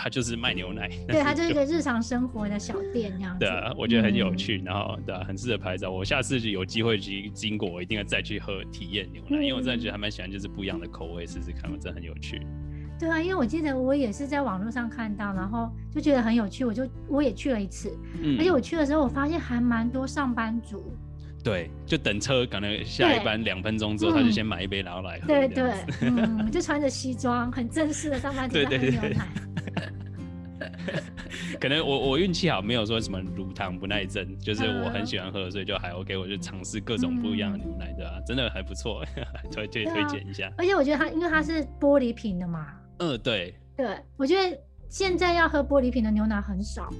[0.00, 3.40] 他就是卖牛奶， 对，他就是一个日常生活的小店这样子。
[3.40, 5.90] 对啊，我觉得很有趣，然后对啊，很适合拍照。
[5.90, 12.40] 我下次有机会去经过，我一定要再去喝体验牛奶，因为我真的觉得还蛮喜欢，就是不一样的口味试试看，我真的很有趣。
[13.00, 17.92] 对啊，因为我记得我也是在网络上看到，然后就觉得很有趣，我就我也去了一次，
[18.38, 20.96] 而且我去的时候，我发现还蛮多上班族。
[21.48, 25.28] 对，就等车，可能下一班两分钟之后，他就先买一杯然后来喝。
[25.28, 29.26] 对对，嗯，就穿着西装，很正式的上班族在喝牛奶。
[31.58, 36.16] 可能我我运气好，没有说什么乳糖不耐症，就是我很喜欢喝，所以就还 OK。
[36.16, 38.20] 我就尝试各种不一样的牛奶，对吧？
[38.26, 39.02] 真的还不错，
[39.50, 40.52] 推推推荐一下。
[40.58, 42.66] 而且我觉得它，因为它是玻璃瓶的嘛。
[42.98, 43.54] 嗯，对。
[43.76, 44.58] 对，我觉得
[44.88, 46.92] 现在要喝玻璃瓶的牛奶很少。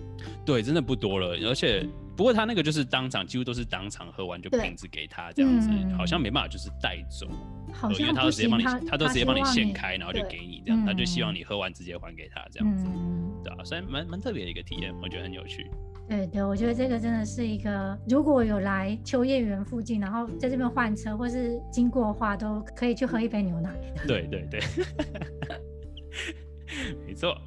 [0.44, 1.86] 对，真的不多了，而且。
[2.18, 7.28] 不过他那个就是当场，几乎都是当场喝完就瓶子给他这样子，好像没办法就是带走，
[7.96, 12.84] 因为他都直接帮你，他都直接帮你现开，然后就给你这样，他就希望你喝完直接还给他这样子，
[13.44, 15.64] 对啊，所以蛮蛮特别的一个体验，我觉得很有趣。
[16.08, 23.70] 对对，我觉得这个真的是一个，如果有来秋叶原附近，然后在这边换车或是经过的话，都可以去喝一杯牛奶。
[24.08, 24.60] 对对对，
[27.06, 27.40] 没错。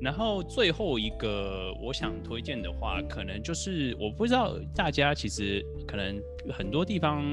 [0.00, 6.20] 然后最后一个我想推荐的话，可能就是我不知道大家其实可能
[6.52, 7.24] 很多地方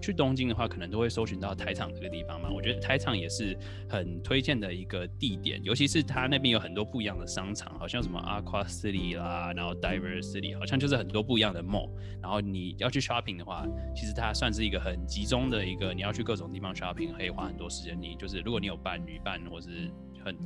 [0.00, 2.48] 去东京的话，可能都会搜寻到台场这个地方嘛。
[2.50, 11.90] 我觉得台场也是很推荐的一个地点，尤其是它那边有很多不一样的商场，好像什么 Aqua City 啦，然后 Diver City，好像就是很多不一样的 mall。
[12.22, 18.00] 然后你要去 shopping 的话，其实它算是一个很集中的一个，你要去各种地方 shopping，可以花很多时间。
[18.00, 19.90] 你就是如果你有伴侣伴或是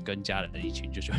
[0.05, 1.13] 跟家人一起，就是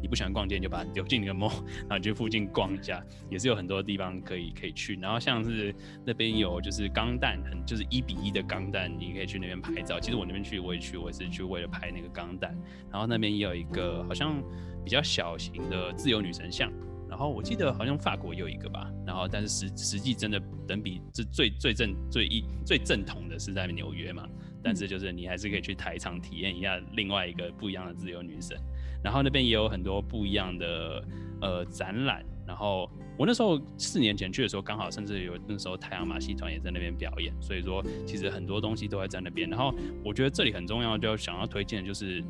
[0.00, 4.96] 你不喜欢逛街，你就把它丢进那个 mall， 然后就附近逛一下，也是有很多地方可以可以去。
[4.96, 5.74] 然后像是
[6.04, 9.98] 那边有就是钢弹，很就是一比一的钢弹，你可以去那边拍照。
[10.00, 12.56] 其实我那边去我也去，我也是去为了拍那个钢弹。
[12.90, 14.42] 然后那边也有一个好像
[14.84, 16.72] 比较小型的自由女神像，
[17.08, 24.26] 然后我记得好像法国也有一个吧，然后但是实实际真的等比这最最正最一最正统的是在纽约嘛，
[24.66, 28.58] 但是就是你还是可以去台场体验一下另外一个不一样的自由女神，
[29.00, 31.04] 然后那边也有很多不一样的
[31.40, 39.72] 呃展览，然后我那时候四年前去的时候，刚好甚至有那时候太阳马戏团也在那边表演，所以说其实很多东西都会在那边，然后
[40.04, 42.20] 我觉得这里很重要，就想要推荐的就是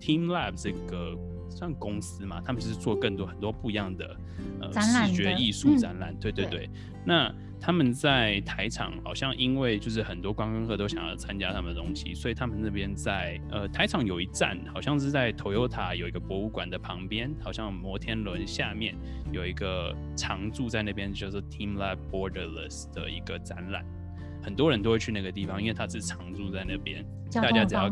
[0.00, 1.14] Team Lab 这个。
[1.52, 4.16] 算公司嘛，他们是做更多很多不一样的
[4.60, 6.68] 呃视觉艺术展览，对对对。
[7.04, 18.96] 那他们在台场好像因为就是很多观光客都想要参加他们的东西，所以他们那边在呃台场有一站，好像是在 Toyota 有一个博物馆的旁边，好像摩天轮下面
[19.32, 23.84] 有一个常驻在那边就是 Team Lab Borderless 的一个展览。
[24.42, 27.88] 很多人都会去那个地方，因为它是常住在那边，大家只要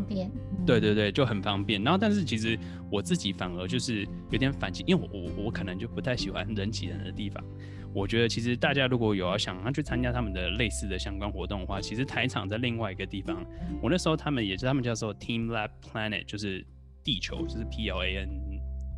[0.66, 1.82] 对对对，就很方便。
[1.82, 2.58] 然后，但是其实
[2.90, 7.42] 我自己反而就是有点反击，因为我我我可能就不太喜欢人挤人的地方。
[7.92, 13.44] 我觉得其实大家如果有要想要去参加他们的类似的相关活动的话，其实台场在另外一个地方。
[13.82, 16.64] 我那时候他们也是他们叫做 Team Lab Planet，就是
[17.02, 18.28] 地球，就是 P L A N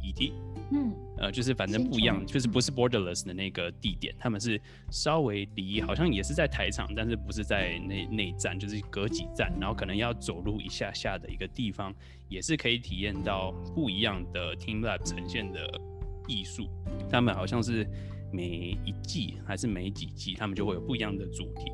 [0.03, 0.35] E T。
[0.75, 4.59] 嗯，呃，就是反正不一样，就是不是 borderless 的那个地点，他们是
[4.91, 11.95] 稍微离，好像也是在台场，但是不是在那那站，就是隔几站，然后可能要走路一下下的一个地方，
[12.29, 15.81] 也是可以体验到不一样的 Team Lab 呈现的
[16.27, 16.67] 艺术。
[17.11, 17.87] 他们好像是
[18.33, 21.71] 每一季还是每几季，他们就会有不一样的主题。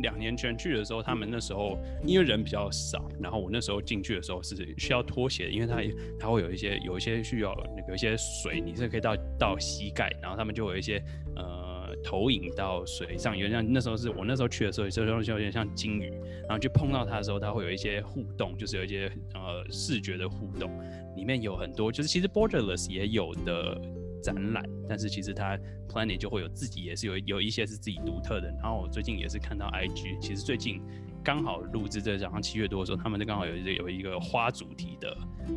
[0.00, 5.76] 两年前去的时候，他们那时候因为人比较少，然后我那时候进去的时候是需要脱鞋，因为它
[6.18, 11.02] 它会有一些有一些需要那个一些水，你是可以到到膝盖，然后他们就有一些
[11.36, 16.10] 呃投影到水上，有点像那时候是我那时候去的时候，这东西有点像金鱼，
[16.48, 20.70] 然后去碰到它的时候，它会有一些互动，就是有一些呃视觉的互动，
[21.16, 23.80] 里面有很多就是其实 Borderless 也有的。
[24.22, 25.58] 展览，但是其实它
[25.88, 28.48] Planet 就会有自己，也是有有一些是自己独特的。
[28.62, 30.80] 然后我最近也是看到 IG，其实最近
[31.22, 35.16] 刚好录制这早上七月多的时候，他们就刚好有有一个花主题的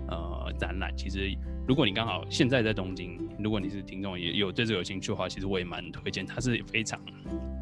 [0.09, 0.95] 呃展览。
[0.97, 1.31] 其实
[1.67, 6.99] 如果你刚好现在在东京，如果你是听众也有对这有兴趣的话，其实我也蛮推荐，它是非常。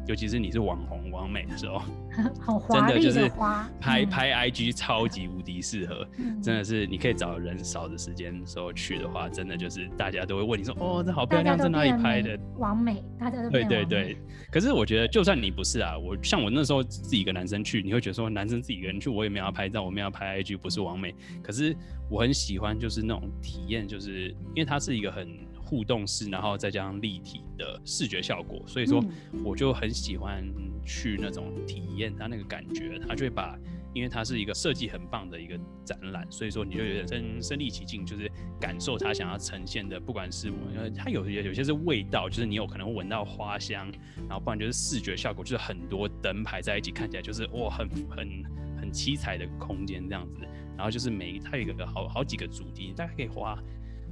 [0.06, 1.80] 尤其是你是网红、网美的时候，
[2.38, 6.06] 好华丽的花，拍拍 IG 超级无敌适合，
[6.42, 12.38] 真的是你可以找人少的时间时候去的话，真的就是大家都会问你说，哦，这好漂亮，在哪里拍的？
[12.58, 14.18] 网美，大家都对对对。
[14.52, 21.14] 可是我觉得，就算你不是啊，我像我那时候自己一个男生去，你会觉得说，男生自己一个人去，我也没有要拍照，我没有要拍 IG，不是网美。
[21.42, 21.74] 可是
[22.10, 25.44] 我很喜欢，就是那种体验，就是因为它是一个很。
[25.66, 29.02] 互动式，然后再加上立体的视觉效果，所以说
[29.42, 30.44] 我就很喜欢
[30.84, 33.00] 去那种体验它那个感觉。
[33.08, 33.58] 它就会把，
[33.94, 43.90] 因为它是一个设计很棒的一个展览，所以说你就有点身身临其境，就是感受它想要呈现的，不管是呃它有些有些是味道，就是你有可能闻到花香，
[44.28, 48.44] 然后不然就是视觉效果，就是很多灯排在一起，看起来就是哇很很
[48.78, 50.46] 很七彩的空间这样子。
[50.76, 53.58] 然后就是每它有一个好好几个主题，大概可以花。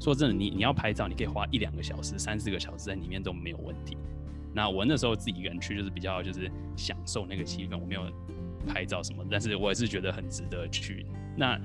[0.00, 3.96] 说真的，你你要拍照，你可以花一两个小时、三四个小时在里面都没有问题。
[4.54, 8.02] 那我那时候自己一个人去，就是比较就是享受那个气氛，我没有
[8.66, 11.06] 拍照什么，但是我也是觉得很值得去。
[11.36, 11.58] 那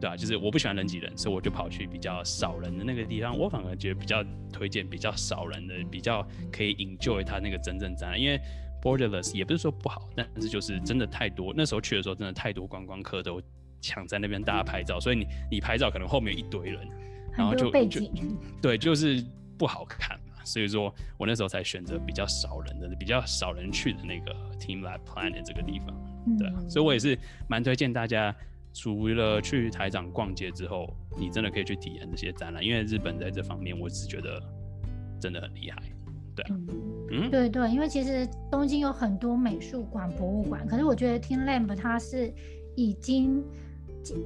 [0.00, 3.36] 对啊，就是我不喜欢人挤人，所以我就跑去比较少人的那个地方。
[3.36, 8.20] 我反而觉得比较推荐比较少人的，比较可以 enjoy 它那个真正展览。
[8.20, 8.40] 因为
[8.80, 11.52] Borderless 也不是说不好，但是就是真的太多。
[11.54, 13.42] 那时候去的时候，真的太多观光客都
[13.80, 16.88] 抢在那边大家拍照，所以你你拍照可能后面一堆人。
[17.36, 18.00] 然后就就
[18.60, 19.24] 对，就是
[19.56, 25.94] 不好看嘛，所以说我那时候才选择比较少人的、比较少人去的那个 Team Lab Planet 这个地方。
[26.36, 27.16] 对，所以我也是
[27.48, 28.34] 蛮推荐大家，
[28.74, 34.42] 除了去台长逛街之后，你真的可以去体验这些展览，因为日本在这方面，我是觉得
[35.20, 35.80] 真的很厉害。
[36.34, 36.44] 对，
[37.12, 42.34] 嗯，对对，因为其实东京有很多美术馆、博物馆，可是我觉得 Team Lab 它是
[42.74, 43.44] 已经。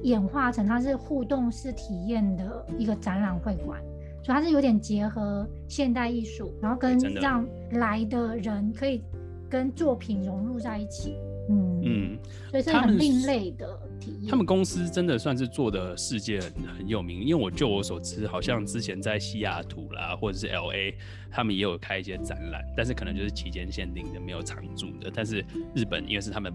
[0.03, 3.79] 演化成它是互动式体验的一个展览会馆，
[4.23, 9.01] 所以它是有点结合现代艺术，然后跟让来的人可以
[9.49, 11.15] 跟作品融入在一起。
[11.49, 12.19] 嗯嗯，
[12.49, 14.29] 所以是很另类的体验。
[14.29, 20.95] 他们公司真的算是做的世界很很有名，因为我就我所知，好像之前在西雅图啦，或者是 L A，
[21.29, 25.11] 他们也有开一些展览，但是可能就是期间限定的，没有常驻的。
[25.13, 25.43] 但是
[25.75, 26.53] 日本因为是他们。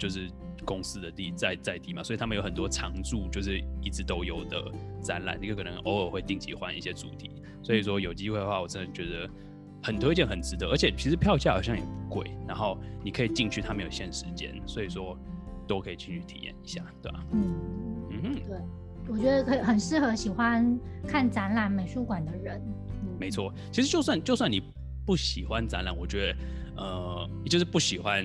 [0.00, 0.28] 就是
[0.66, 7.30] 公司的地在在地嘛，所以他们有很多常驻，就是一直都有的展览，一个可能偶尔会定期换一些主题。
[7.62, 9.30] 所以说有机会的话，我真的觉得
[9.82, 10.68] 很推荐，很值得。
[10.68, 15.16] 而且其实票价好像也不贵，然后你可以进去，他们有限时间，所以说
[15.66, 17.24] 都可以进去体验一下，对吧？
[17.32, 17.54] 嗯
[18.10, 18.58] 嗯，对，
[19.08, 22.60] 我觉得可以很适合喜欢看展览美术馆的人。
[23.18, 23.54] 没错。
[23.72, 24.60] 其实就算就算你
[25.06, 26.38] 不喜欢展览，我觉得
[26.76, 28.24] 呃，就是不喜欢。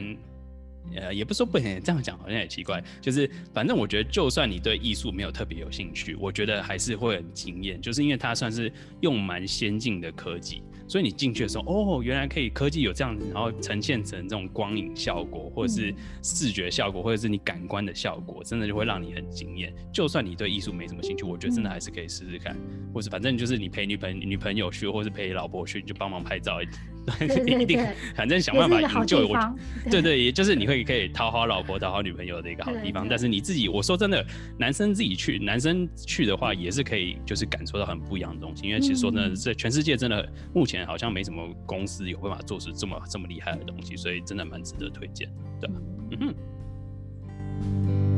[0.95, 2.83] 呃，也不说不行这样讲，好像也奇怪。
[2.99, 7.81] 就是反正我觉得，就算你对艺术没有特别有兴趣，我觉得还是会很惊艳。
[7.81, 11.63] 就是因为它算是用蛮先进的科技，所以你进去的时候，
[11.97, 19.73] 哦，原来可以科技有这样子，然后呈现成这种光影效果，或者是视觉效果，或者是你感官的效果，真的就会让你很惊艳。
[19.93, 22.57] 就算你对艺术没什么兴趣，我觉得真的还是可以试试看。
[22.93, 26.59] 或是反正就是你陪女朋女朋友去，或是陪老婆去，你就帮忙拍照。
[27.19, 27.83] 对，一定，
[28.15, 29.37] 反正想办法营救我。
[29.89, 33.07] 对对，也就是你会可以讨好老婆、讨好女朋友的一个好地方。
[33.09, 34.25] 但是你自己，我说真的，
[34.57, 38.67] 男生自己去，男生去的话也是可以，就是感受到很不一样的东西。
[38.67, 45.27] 因为其实说真的，在全世界真的目前好像没什么公司有办法做出这么这么厉害的东西，所以真的蛮值得推荐，
[45.59, 45.75] 对吧？
[46.11, 48.10] 嗯哼。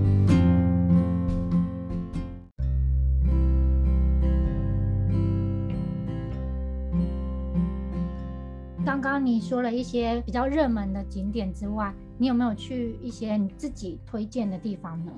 [8.86, 15.12] 刚刚你说了一些比较热门的景点之外，你有没有去一些你自己推荐的地方呢？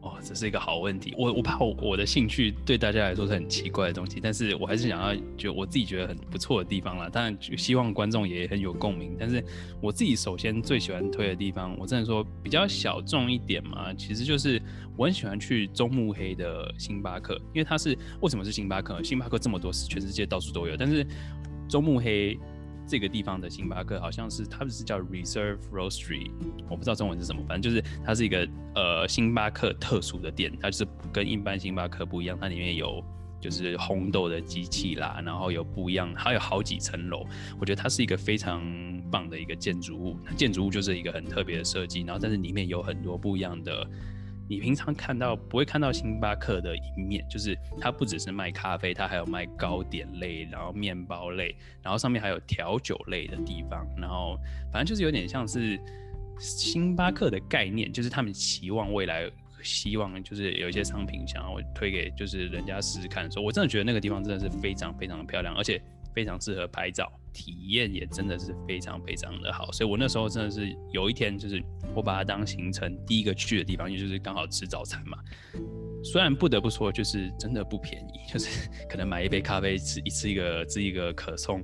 [0.00, 1.14] 哦，这是一个好问题。
[1.18, 7.10] 我我怕我我的兴趣对大家来说是很奇怪的东西，但是我还是想要就我自己觉得很不错的地方啦。
[7.10, 9.14] 当然希望观众也很有共鸣。
[9.20, 9.44] 但是
[9.80, 14.60] 我自己首先最喜欢推的地方，我真的说比较小众一点嘛，其实就是
[14.96, 19.02] 我很喜欢去中目黑的星巴克，因为它是为什么是星巴克？
[19.02, 21.06] 星巴克这么多，全世界到处都有，但是
[21.68, 22.40] 中目黑。
[22.92, 26.30] 这个地方的星巴克好像是，它不是叫 Reserve Roastery，
[26.68, 33.02] 我不知道中文是什么，反正就是它是一个呃星巴克特殊的店，它就是跟一般星巴克不一样，它里面有
[33.40, 37.24] 就是烘豆的机器啦，然后有不一样，它有好几层楼，
[37.58, 38.62] 我觉得它是一个非常
[39.10, 43.88] 棒的一个建筑物，建筑物就是一个很特别的设计，然后但是里面有很多不一样的。
[44.52, 54.38] 你平常看到不会看到星巴克的一面，就是它不只是卖咖啡，它还有卖糕点类，然后面包类，然后上面还有调酒类的地方，然后
[54.70, 55.80] 反正就是有点像是
[56.38, 59.26] 星巴克的概念，就是他们期望未来
[59.62, 65.80] 希望就是有一些商品想要推给就是人家试试看的时候，我真的觉得那个地方真的是非常非常的漂亮，而且
[66.14, 67.10] 非常适合拍照。
[67.32, 75.16] 体验也真的是非常非常的好，所以我那时候真的是有一天，就是我把它当行程第一个去的地方，因为就是刚好吃早餐嘛。
[76.02, 81.62] 虽然不得不说，就是真的不便宜，就是 可能买一杯咖啡吃一吃一个吃一个可颂。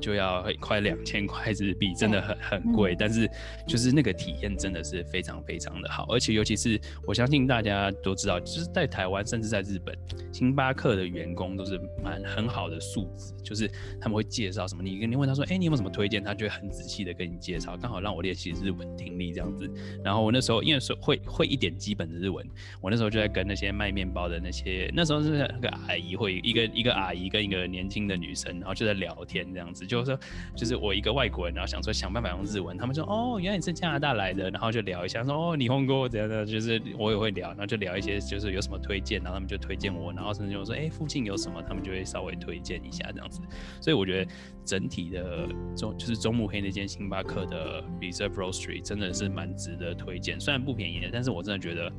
[0.00, 3.30] 就要快两千块日币，真的很很贵，但是
[3.66, 9.94] 就是那个体验真的是非常非常的好，而且尤其是我相信大家都知道，就是在台湾甚至在日本，
[10.32, 13.70] 星巴克的员工都是蛮很好的素质，就是
[14.00, 19.70] 他们会介绍什么，你跟你问他说，哎，你有没有什么推荐，他就会很仔细的跟你介绍，刚好让我练习日文听力这样子。
[20.02, 22.42] 然后我那时候因为是会会一点基本的日文，
[22.80, 29.86] 我那时候就在跟那些卖面包的那些，那时候是那个阿姨会一个一个阿姨跟一个年轻的女生，然后就在聊天这样子。
[29.86, 30.20] 就是说，
[30.54, 32.76] 就是我一个外国人，然后想说想办法用日文。
[32.76, 36.44] 他们说，哦，原来你是加拿大来的，然后就聊一下，说，哦，你红过怎样的？
[36.44, 43.40] 就是我也会聊，然后就聊一些，就是有什么推荐，然后他们就推荐我，然后甚至就说，哎，附近有什么，他们就会稍微推荐一下这样子。
[43.80, 44.30] 所以我觉得
[44.64, 51.90] 整体的中，就是中目黑那间星巴克的 Reserve Roastery 真的是蛮值得推荐，虽然不便宜的，但是我真的觉得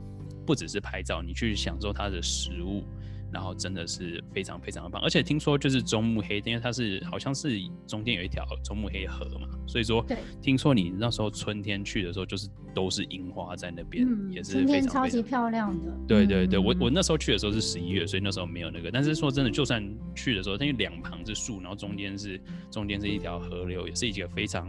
[0.46, 2.84] 不只是拍照，你去享受它的食物。
[3.32, 10.06] 然后真的是非常非常的棒，而且听说就是中目黑，因为它是好像是中间有一条中目黑河嘛，所以说，
[10.42, 15.92] 听说你那时候春天去的时候，就是都是樱花在那边，也是非常超级漂亮的。
[16.08, 18.92] 对对对，我我那时候去的时候是十一月，所以那时候没有那个。
[18.92, 19.82] 但是说真的，就算
[20.14, 24.68] 去的时候，因为两旁是树，然后中间是中间是一条河流，也是一个非常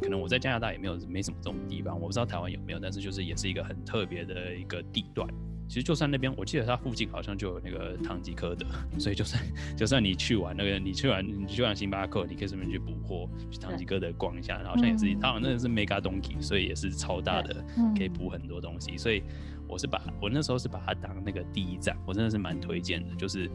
[0.00, 5.28] 可能我在加拿大也没有没什么这种地方，我不知道台湾有没有，但是就是也是一个很特别的一个地段。
[5.68, 8.66] 其实就算那边，我记得它附近好像就有那个唐吉诃德，
[8.98, 9.42] 所以就算
[9.76, 17.62] 就算你去玩那个，你去玩你去玩星巴克，你可以顺便去补货，去唐吉诃德逛一下，然后好像也是，它好像那个是 Mega Donkey，所以也是超大的，
[17.96, 18.96] 可以补很多东西。
[18.96, 19.22] 所以
[19.68, 23.14] 我是把我那时候是把它当那个第一站，我真的是蛮推荐的。
[23.14, 23.50] 就是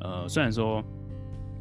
[0.00, 0.80] 呃，虽然说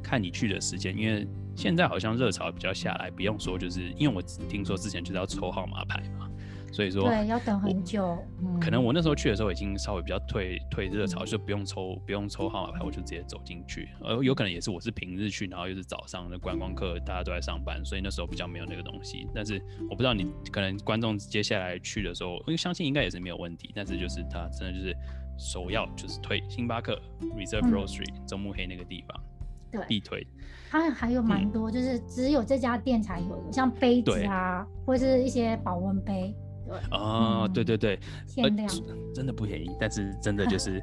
[0.04, 6.30] 看你去的时间，因为现在好像热潮比较下来，不用说，就是因为我听说之前就是要抽号码牌嘛。
[6.72, 8.18] 所以说，对，要等很久。
[8.42, 13.90] 嗯可能我那时候去的时候已经稍微比较退退热潮，就不用抽不用抽号码牌，我就直接走进去。
[14.02, 19.28] 呃，有可能也是我是平日去，然后又是早上的观光客，大家都在上班，所以那时候比较没有那个东西。
[19.34, 19.60] 但是
[19.90, 23.72] 我不知道你可能观众接下来去的时候，因为相信应该也是没有问题。
[23.74, 24.96] 但是就是他真的就是
[25.40, 27.02] 首要就是推星巴克
[27.36, 29.24] Reserve Roastery 中目黑那个地方，
[29.72, 30.26] 对，必推。
[30.70, 36.36] 它还有蛮多，就是只有这家店才有的，像杯子啊，或者是一些保温杯。
[36.72, 37.54] 对，哦，嗯。
[37.54, 38.68] 对对对，限量。
[39.14, 40.82] 真的不便宜，但是真的就 是，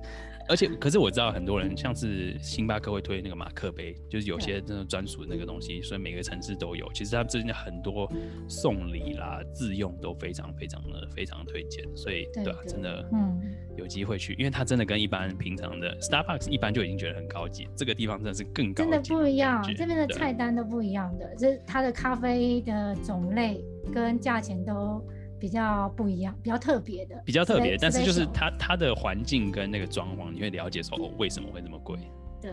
[0.48, 6.86] 而且可是我知道很多人像是星巴克会推那个马克杯，就是有些真的专属的那个东西，所以每个城市都有。
[6.92, 8.10] 其实他们最近很多
[8.48, 13.40] 送礼啦、自用都非常非常的非常推荐，所以对啊，真的嗯，
[13.78, 25.02] 有机会去，因为它真的跟一般平常的 Starbucks 一般就已经觉得很高级，这个地方真的是更高级，真的不一样，这边的菜单都不一样的，这它的咖啡的种类跟价钱都
[25.38, 31.98] 比较不一样，比较特别的，比较特别，但是就是它它的环境跟那个装潢，你会了解说哦为什么会这么贵。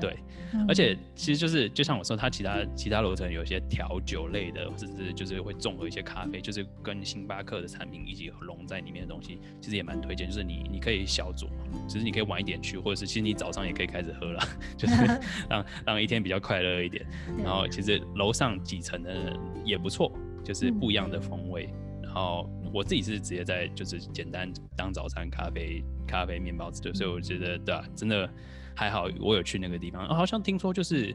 [0.02, 0.18] 对，
[0.52, 10.28] 嗯而且其实就是就像我说，它其他其他楼层有一些调酒类的，甚至就是会综合一些咖啡，就是跟星巴克的产品一起融在里面的东西，其实也蛮推荐。
[10.28, 11.46] 就是你你可以小酌，
[11.88, 14.42] 只是你可以晚一点去，或者是其实你早上也可以开始喝了，
[14.76, 14.96] 就是
[15.48, 17.06] 让让一天比较快乐一点。
[17.44, 20.12] 然后其实楼上几层的也不错，
[20.44, 21.70] 就是不一样的风味。
[21.95, 28.30] 然后我自己是直接在就是简单当早餐咖啡、咖啡、面包吃的，所以我觉得对啊，真的
[28.76, 30.06] 还好，我有去那个地方。
[30.08, 31.14] 啊好像听说就是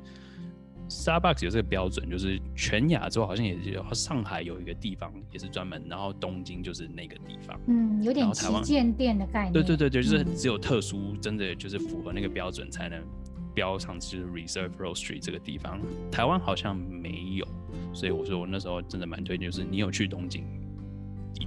[0.89, 7.59] Starbucks 有这个标准，就是全亚洲好像也有，上海有一个地方也是专门，然后东京就是那个地方。
[7.69, 13.01] 嗯，有点旗舰店的概念，对对对对，就是只有特殊，真的就是符合那个标准才能
[13.55, 15.81] 标上就是 Reserve Roastery 这个地方。
[16.11, 17.47] 台湾好像没有，
[17.95, 20.45] 所以我说我那时候真的蛮推荐，就是你有去东京，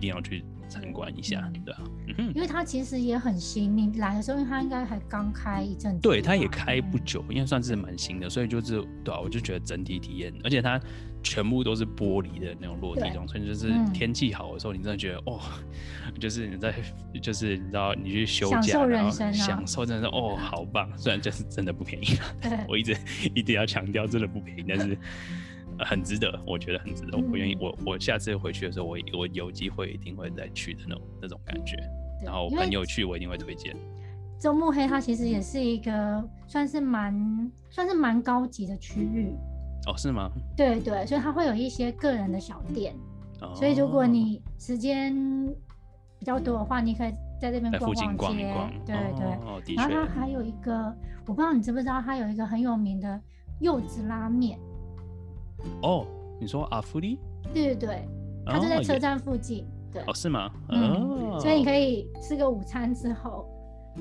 [0.05, 2.33] 定要去参观一下，对啊，嗯哼。
[2.35, 7.05] 因为它其实也很新，你来的时候，因为它应该还刚开一阵子，对，它也开不嗯。
[7.05, 10.79] 久，因为算是蛮新的，所以就是对啊，我就觉得整体体验，而且它
[11.21, 13.11] 全部都是玻璃的那种落地对。
[13.11, 15.39] 窗，所以就是嗯天气好的时候，你真的觉得哦，
[16.19, 16.73] 就是你在
[17.21, 19.31] 就是你知道你去休假，然后受人生啊。
[19.31, 22.51] 享受真的是哦好棒，虽然就是真的不便宜啊，对。
[22.67, 22.97] 我一直
[23.33, 24.97] 一定要强调真的不便宜，但是。
[25.79, 27.17] 呃很值得，我觉得很值得。
[27.17, 31.77] 我愿意，嗯我我下次回去的时候，我我有机会一定会再去的那种那种感觉。
[32.23, 33.75] 然后因为朋友去，我一定会推荐。
[34.39, 39.33] 周末黑它其实也是一个算是蛮算是蛮高级的区域，
[39.87, 40.29] 哦，是吗？
[40.55, 42.93] 对对，所以它会有一些个人的小店，
[43.41, 45.13] 哦所以如果你时间
[46.19, 49.75] 比较多的话，你可以在这边在附近逛街，逛一逛，对对。
[49.75, 50.93] 然后它，还有一个，
[51.25, 53.19] 我不知道你知不知道，它有一个很有名的
[53.59, 54.59] 柚子拉面，
[55.81, 56.05] 哦，
[56.39, 57.19] 你说阿芙利？
[57.53, 58.07] 对对对，
[58.45, 60.49] 它就在车站附近，对，哦，是吗？
[60.69, 63.45] 嗯哦，所以你可以吃个午餐之后，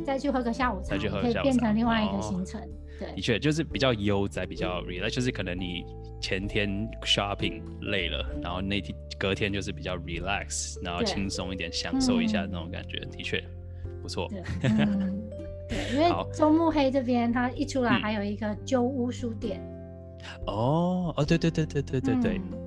[0.05, 2.61] 再去喝个下午茶，可以变成另外一个哦行程，
[2.99, 3.13] 对。
[3.15, 5.85] 的确就是比较悠哉，比较 relax，就是可能你
[6.21, 13.43] 前天 shopping 累了，然后那天隔天就是比较 relax，然后对轻松一点，享受一下嗯那种感觉，的确
[14.01, 14.29] 不错。
[14.31, 14.43] 对，
[15.95, 16.29] 因为好。
[16.33, 18.01] 周末黑这边它一出来嗯。
[18.01, 19.61] 还有一个旧屋书店，
[20.47, 22.59] 哦哦，对对对对对对对，嗯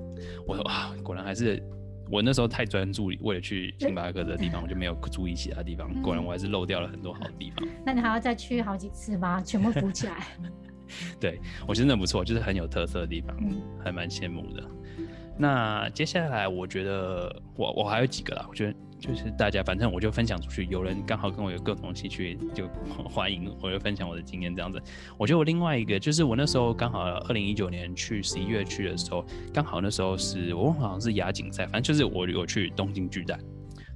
[0.46, 1.62] 我哇，果然还是
[2.10, 5.92] 我那时候太专注，为了去星巴克的地方，我就没有注意其他地方。
[6.02, 7.66] 果然嗯我还是漏掉了很多好地方。
[7.84, 10.26] 那你还要再去好几次吗，全部补起来。
[11.18, 14.62] 对我觉得真的不错，就是很有特色的地方，嗯还蛮羡慕的。
[15.36, 22.66] 那接下来我觉得我我还有几个啦，我觉得就是大家反正我就分享出去，有人刚好跟我有共同兴趣，就
[23.08, 24.80] 欢迎我就分享我的经验这样子。
[25.18, 33.38] 我觉得我另外一个就是我那时候刚好二零一九年去十一月去的时候，刚好那时候是我好像是亚锦赛，反正就是我有去东京巨蛋。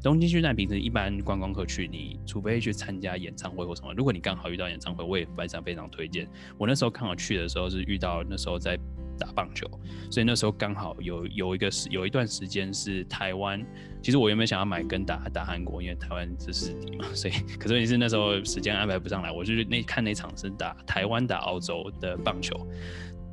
[0.02, 6.26] 东京巨蛋平时一般观光客去，你除非去参加演唱会或什么，如果你刚好遇到演唱会，我也非常非常推荐。
[6.56, 8.78] 我那时候刚好去的时候是遇到那时候在
[9.20, 9.64] 打棒球，
[10.10, 13.64] 所以那时候刚好有有一个时有一段时间是台湾，
[14.02, 22.66] 其实我原本想要买跟打打韩国，因为台湾是死敌嘛，所以可是问题是那时候时间安排不上来，我就是那看那场是打台湾打澳洲的棒球。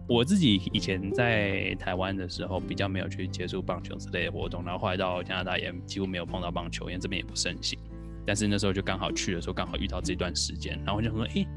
[0.09, 7.77] 我自己以前在台湾的时候比较没有去接触棒球之类的活动，然后后来到加拿大也几乎没有碰到棒球，因为这边也不盛行。
[8.25, 11.47] 但是那时候就刚好去的时候，刚好遇到这段时间，然后我就说，诶，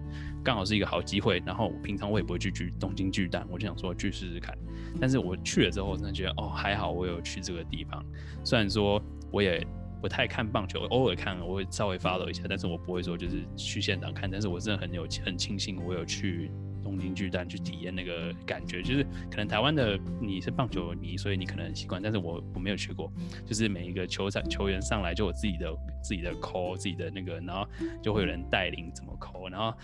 [0.44, 1.42] 刚好是一个好机会。
[1.46, 4.56] 然后平常我也不会去去东京巨蛋，我就想说去试试看。
[5.00, 8.04] 但是我去了之后，我真的觉得，哦，还好我有去这个地方。
[8.44, 9.66] 虽然说我也
[10.00, 14.30] 不太看棒球，偶尔看我会稍微 follow 一下，但是我不会说就是去现场看。
[14.30, 16.50] 但是我真的很有很庆幸我有去
[16.82, 23.12] 东京巨蛋去体验那个感觉，就是可能台湾的你是棒球迷，所以你可能很习惯，但是我我没有去过，
[23.44, 25.70] 就是每一个球场球员上来就有自己的
[26.02, 27.68] 自己的 call 自己的那个，然后
[28.02, 29.76] 就会有人带领怎么 call，然后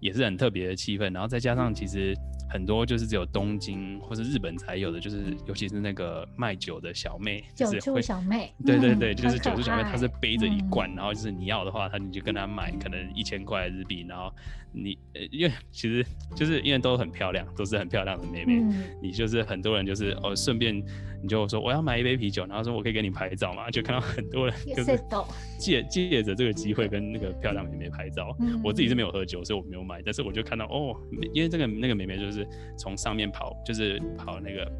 [0.00, 2.14] 也是很特别的气氛，然后再加上其实
[2.50, 14.32] 很多就是只有东京或是日本才有的，就是尤其是那个卖酒的小妹，就是会小妹，嗯对对对，就是很可九十小妹，她是背着一嗯罐，然后就是你要的话，她你就跟她买，可能一千块日币，然后
[14.72, 20.82] 你呃，因为其实就是因为都很漂亮，都是很漂亮的妹妹，嗯你就是很多人就是哦，顺便
[21.22, 24.98] 你就说我要买一杯啤酒，然后说我可以给你拍照嘛，就看到很多人就是
[25.58, 28.36] 借借着这个机会跟那个漂亮妹妹拍照。
[28.62, 30.96] 我自己是没有喝酒，所以我没有买，但是我就看到哦，
[31.32, 32.46] 因为这个那个妹妹就是
[32.78, 34.70] 从上面跑，就是跑那个。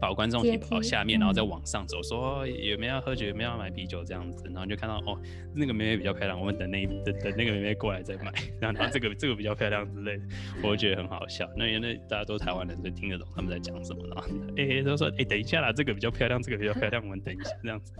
[0.00, 5.20] 跑观众席跑下面，然后再往上走，说有没有要喝酒，有没有要买啤酒这样子，然后就看到哦，
[5.54, 10.24] 那个妹妹比较漂亮，我们等那等等那个妹妹过来再买， 然后这个这个比较漂亮之类的，
[10.62, 11.46] 我就觉得很好笑。
[11.56, 17.92] 那因为大家都台湾人，所以听得懂他们在讲什么，然后哎都说哎等一下啦，这个比较漂亮，这个比较漂亮，我们等一下这样子，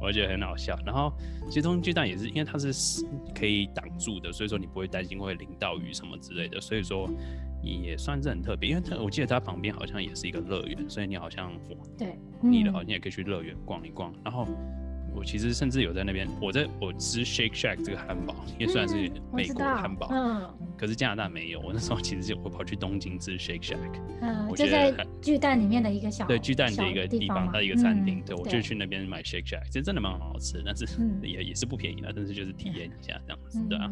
[0.00, 0.78] 我就觉得很好笑。
[0.86, 1.12] 然后
[1.48, 2.72] 其实东京巨蛋也是因为它是
[3.34, 7.10] 可以挡住的，所以说你不会担心会淋到雨什么之类的，所以说。
[7.62, 11.52] 也算是很特别，因为它我记得它旁边好像也是一个乐园，所以你好像
[11.96, 14.46] 对，你的好像也可以去乐园逛一逛，然后。
[15.18, 18.94] 我其实甚至有在那边，我在我吃 Shake Shack 这个汉堡，因为虽然是
[19.32, 21.58] 美国的汉堡，嗯，可是加拿大没有。
[21.60, 30.86] 我那时候其实就我跑去东京吃 Shake Shack，嗯，就在巨蛋里面的一个小对巨蛋的一个地方，它的一个餐厅，对我就去那边买 Shake Shack，其实真的蛮好吃，但是
[31.20, 33.90] 也也是不便宜的，但是就是体验一下这样子，对啊。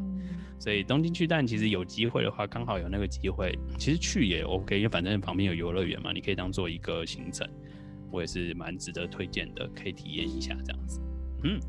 [0.60, 7.46] 所以东京巨蛋其实有机会的话，刚好有那个机会，其实去也 OK，因为反正旁边有游乐园嘛，你可以当做一个行程，
[8.10, 11.00] 我也是蛮值得推荐的，可以体验一下这样子。
[11.46, 11.60] 嗯，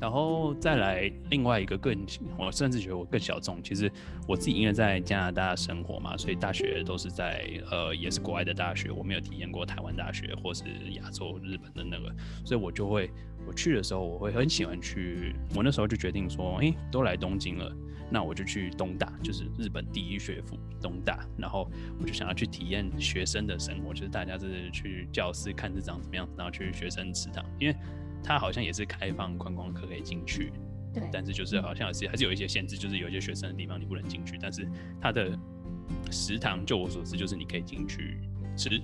[0.00, 1.94] 然后再来另外一个更，
[2.38, 3.62] 我甚至觉得我更小众。
[3.62, 3.90] 其实
[4.26, 12.14] 我自己因为在加拿大生活嘛，所以大学都是在呃也是国外的大学，我没有体验过台湾大学或是亚洲日本的那个，
[12.44, 13.10] 所以我就会
[13.46, 15.34] 我去的时候我会很喜欢去。
[15.54, 17.70] 我那时候就决定说，哎，都来东京了，
[18.10, 21.26] 那我就去东大，就是日本第一学府东大。
[21.36, 27.76] 然后我就想要去体验学生的生活，就是大家就是去教室看是长怎么样，然后去学生食堂，因为。
[28.22, 30.52] 它好像也是开放观光客可以进去，
[30.94, 34.38] 对，但是就是好像是还是有一些限制，就是有一些学生的地方你不能进去。
[34.40, 34.68] 但是
[35.00, 35.38] 它的
[36.10, 38.18] 食堂，就我所知，就是你可以进去
[38.56, 38.80] 吃，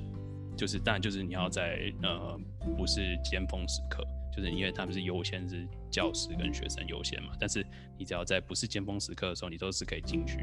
[0.56, 2.38] 就是当然就是你要在呃
[2.76, 4.02] 不是尖峰时刻，
[4.34, 7.30] 就是因为他们是优先是教师跟学生优先嘛。
[7.38, 7.64] 但是
[7.98, 10.38] 你只要在不是尖峰时刻的时候，你都是可以进去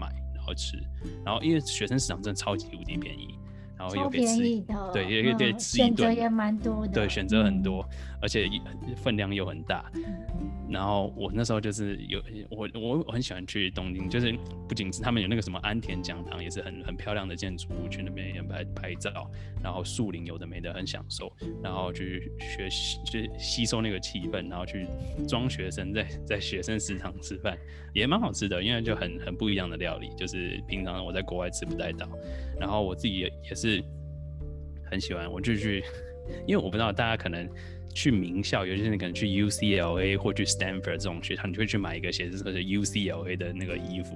[0.00, 0.78] 买然后吃。
[1.24, 3.38] 然后因为学生食堂真的超级无敌便宜。
[3.78, 7.88] 然后又可以吃，对，也可以吃一顿，选择也蛮多的，对，选择很多，
[8.20, 8.50] 而且
[8.96, 9.90] 分量又很大。
[10.68, 12.20] 然后我那时候就是有
[12.50, 14.36] 我我我很喜欢去东京，就是
[14.68, 19.30] 不仅是他们有那个什么安田讲堂，也是很很漂亮的建筑物，去那边也拍拍照，
[19.62, 24.86] 然后树林有的没的很享受，然后去学习去吸收那个气氛，然后去
[25.26, 27.56] 装学生在在学生食堂吃饭，
[27.94, 32.06] 也蛮好吃的，因为就很很不一样的料理，就是平常我在国外吃不太到，
[32.60, 33.84] 然后我自己也也是是
[34.90, 35.82] 很喜欢，我就去，
[36.46, 37.48] 因为我不知道大家可能。
[37.94, 44.14] 去名校，有些人可能去 UCLA 或去 Stanford 这种学校，你就会去买一个写着是 UCLA 的那个衣服。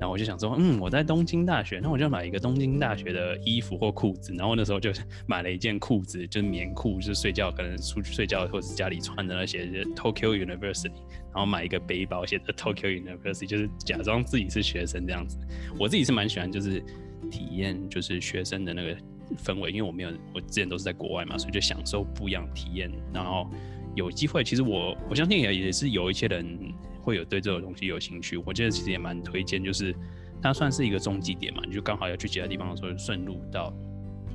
[0.00, 4.34] 然后我就想说，嗯，我在东京大学，那我就买一个东京大学的衣服或裤子。
[4.36, 4.90] 然后那时候就
[5.28, 10.90] 买了一件裤子，就是棉裤，就是睡觉可能出去睡觉或者是家里穿的那些 Tokyo University。
[11.32, 15.38] 然后买一个背包，写着 Tokyo University，就是假装自己是学生这样子。
[15.78, 16.82] 我自己是蛮喜欢，就是
[17.30, 18.96] 体验就是学生的那个。
[19.44, 22.90] 氛围，因为我没有，我之前都是在国外嘛，所以就享受不一样体验。
[23.14, 23.48] 然后
[23.94, 26.58] 有机会，其实我我相信也也是有一些人
[27.00, 28.36] 会有对这个东西有兴趣。
[28.38, 29.94] 我觉得其实也蛮推荐，就是
[30.42, 33.72] 它算是一个中继点嘛，你就刚好要去其他地方的时候，顺路到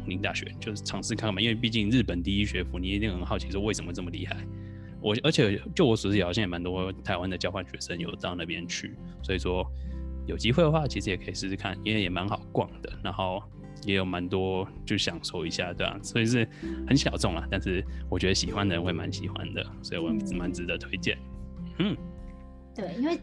[0.08, 1.42] 宁大学，就是尝试看看嘛。
[1.42, 4.38] 因为毕竟日本第一学府，你一定很好奇说为什么这么厉害。
[5.02, 9.70] 我而且就我所知，好像也蛮多台湾的交换学生有到那边去，所以说
[10.26, 12.92] 有机会的话，其实也可以试试看，因为也蛮好逛的。
[13.04, 13.42] 然后。
[13.86, 16.00] 也有蛮多，就享受一下，对吧？
[16.02, 16.48] 所以是
[16.88, 21.16] 很小众啊，但是我觉得喜欢的人会蛮喜欢的，所以我蛮值得推荐。
[21.78, 21.96] 嗯，
[22.74, 23.20] 对，因为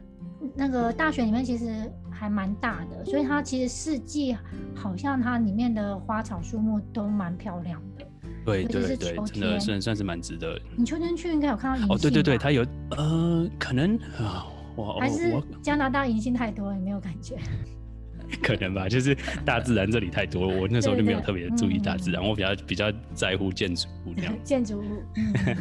[0.55, 4.37] 那个大学里面其实还蛮大的，所以它其实四季
[4.73, 8.07] 好像它里面的花草树木都蛮漂亮的。
[8.45, 10.61] 对对对，真的算算是蛮值得。
[10.77, 14.47] 你秋天去应该有看到哦，对对对，它有呃，可能啊，
[14.77, 17.37] 我还是加拿大银杏太多，也没有感觉。
[18.43, 19.15] 可能吧，就是
[19.45, 24.35] 大自然这里太多了，我那时候就没有特别注意大自然，我比较比较在乎建筑物这样。
[24.43, 25.03] 建筑物，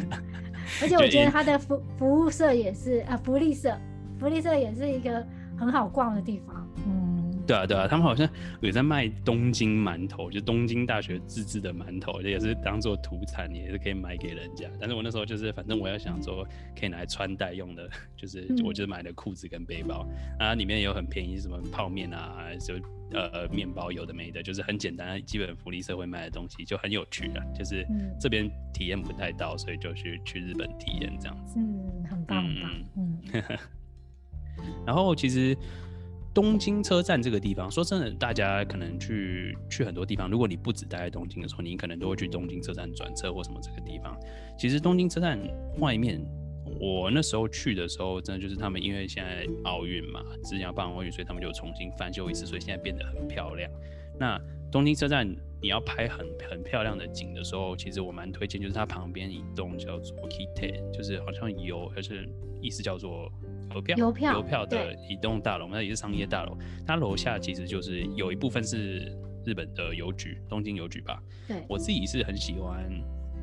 [0.80, 3.76] 而且我觉得它的服服务社也是啊，福利社，
[4.18, 7.01] 福利社也是一个很好逛的地方，嗯。
[7.46, 8.28] 对啊，对啊，他们好像
[8.60, 14.68] 有在卖东京馒头，就东京大学自制的馒头，也是当做土产，也是可以买给人家。
[14.78, 16.46] 但是我那时候就是，反正我要想说，
[16.78, 20.06] 可以拿来穿戴用的，就是 我就买的裤子跟背包，
[20.38, 22.74] 啊，里面也有很便宜，什么泡面啊，就
[23.12, 27.84] 呃面包有的没的，就是很简单，基本福利社会卖的东西，就很有趣啊，就是
[28.20, 31.58] 这边体验不太到，所以就去去日本体验这样子。
[31.58, 32.46] 嗯，很棒，
[32.96, 33.18] 嗯，
[34.86, 35.56] 然后其实。
[36.34, 44.18] 东京车站这个地方，说真的，大家可能去去很多地方，如果你不止待在东京的时候，你可能都会去东京车站转车或什么这个地方。
[44.58, 45.38] 其实东京车站
[45.78, 46.24] 外面，
[46.80, 53.70] 我那时候去的时候，真的就是他们因为现在奥运嘛，之前要办奥运，所以他们就重新翻修一次，所以现在变得很漂亮。
[54.18, 55.28] 那东京车站
[55.60, 62.26] 你要拍很很漂亮的景的时候，其实我蛮推荐，就是它旁边一栋叫做 Kite，就是好像有，而且
[62.62, 63.30] 意思叫做。
[63.74, 66.56] 邮票，邮票，邮票的一栋大楼，那也是商业大楼。
[66.86, 71.22] 它楼下其实就是有一部分是日本的邮局，东京邮局吧。
[71.48, 72.88] 对，我自己是很喜欢，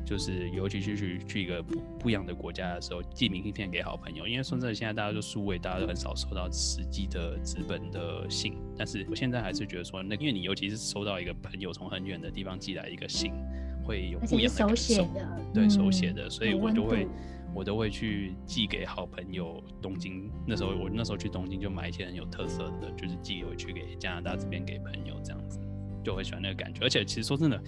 [0.04, 4.26] 就是尤其是去去一个不不一样的国家的时候，寄明信片给好朋友。
[4.26, 8.54] 因为说真的，现在大家都数位，大家都很少收到实际的纸本的信。
[8.76, 13.32] 但是我现在还是觉得说，那因为你尤其是收到一个朋友从很远的地方寄来一个信，
[13.84, 17.06] 会有不一样的手写的，对手写的，所以我就会。
[17.54, 20.30] 我都会去寄给好朋友东京。
[20.46, 25.60] 那时候我那时候去东京就买一些很有特色的，就是寄回去给加拿大这边给朋友这样子，
[26.04, 26.84] 就会喜欢那个感觉。
[26.84, 27.62] 而且其实说真的，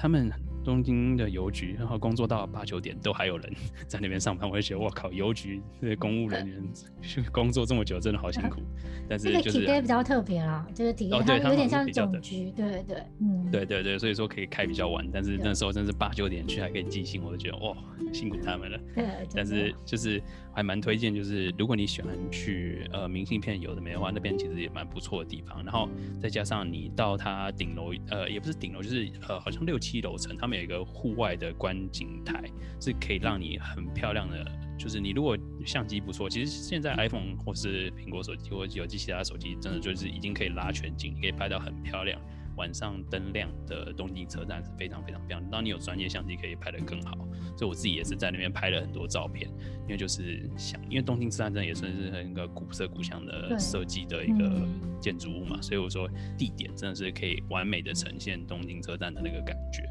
[0.00, 0.32] 他们。
[0.62, 3.50] 东京的邮局，然后工作到八九点都还有人
[3.88, 6.62] 在那边上班，我就觉得我靠，邮局这些公务人员
[7.32, 8.60] 工作这么久，真的好辛苦。
[9.08, 17.74] 但是就是比较特别啦，就是体验它有点像总局，对对嗯，对对对，所以说可以开比较晚，但是那时候真是八九点去还可以寄信，我就觉得哇，
[18.12, 18.78] 辛苦他们了。
[18.94, 20.22] 对，但是就是
[20.52, 25.64] 还蛮推荐，就是如果你喜欢去呃明信片有的没的话，那边其实也蛮不错的地方。
[25.64, 25.88] 然后
[26.20, 32.42] 再加上你到它顶楼，呃，也不是顶楼，就是呃，好像六七楼层，他们有一个户外的观景台，
[32.80, 34.44] 是可以让你很漂亮的。
[34.78, 35.36] 就是你如果
[35.66, 42.18] 相机不错，其实现在 iPhone 或是苹果手机或有机其他手机，真的就是已经可以拉全景，可以拍到很漂亮。
[42.56, 45.50] 晚上灯亮的东京车站是非常非常漂亮。
[45.50, 47.16] 当你有专业相机，可以拍得更好。
[47.56, 49.48] 所以我自己也是在那边拍了很多照片，
[49.82, 54.66] 因为就是想，因为东京车站真的也算是一个古色古香的设计的一个
[55.00, 59.82] 建筑物嘛，所以我说地点真的是可以完美的呈现东京车站的那个感觉。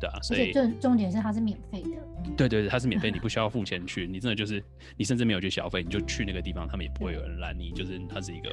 [0.00, 1.90] 对啊，所以重重点是它是免费的。
[2.36, 4.62] 对对对，它是免费，你不需要付钱去，你真的就是
[4.96, 7.72] 你甚至没有去消费，你就去那个地方，他们也不会有人拦你。
[7.72, 8.50] 就是它是一个，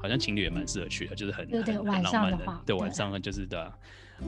[0.00, 2.60] 好像情侣也蛮适合去的，就是很很很浪漫的。
[2.66, 3.72] 对，晚上就是的，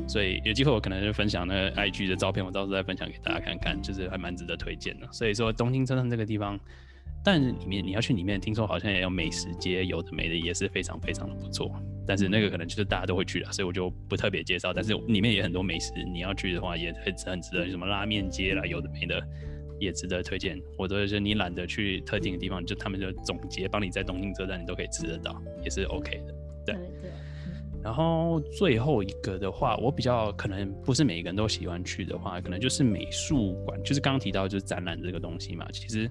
[0.08, 5.06] 所以有机会我可能就分享那个 IG 的照片，我到时候再分享给大家看看，就是还蛮值得推荐的。
[5.12, 6.58] 所以说东京车站这个地方。
[7.22, 11.70] 但里面你要去里面，听说好像也有美食街，有的没的也是非常非常的不错。
[12.06, 14.72] 但是那个可能就是大家都会去的，所以我就不特别介绍。
[14.72, 17.68] 但是里面也很多美食，你要去的话也很很值得。
[17.68, 19.22] 什么拉面街啦，有的没的
[19.80, 20.60] 也值得推荐。
[20.78, 26.34] 或者是你懒得去特定的地方，就他们就总结帮你在东京车站你都可以吃得到，也是 OK 的。
[26.66, 27.10] 对对。
[27.82, 36.10] 然后最后一个的话，我比较可能不是每一个人都喜欢去的话，可能就是美术馆，就是刚刚提到就是展览这个东西嘛，其实。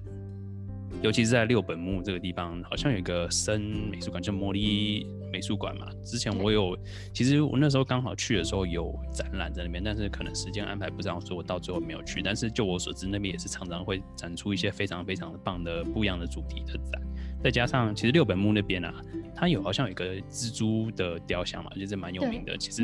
[1.02, 5.86] 尤其是在六本木这个地方，好像有一个森美术馆，叫摩利美术馆嘛。
[6.04, 6.76] 之前我有，
[7.12, 12.20] 其实我那时候刚好去的时候有展览在那边，但是可能时间安排不上，所以我到最后没有去。
[12.22, 17.00] 但是就我所知，那边也是常常会展出一些非常非常的棒的不一样的主题的展。
[17.42, 18.94] 再加上，其实六本木那边啊，
[19.34, 22.54] 它有好像有一个蜘蛛的雕像嘛，就是蛮有名的。
[22.58, 22.82] 其实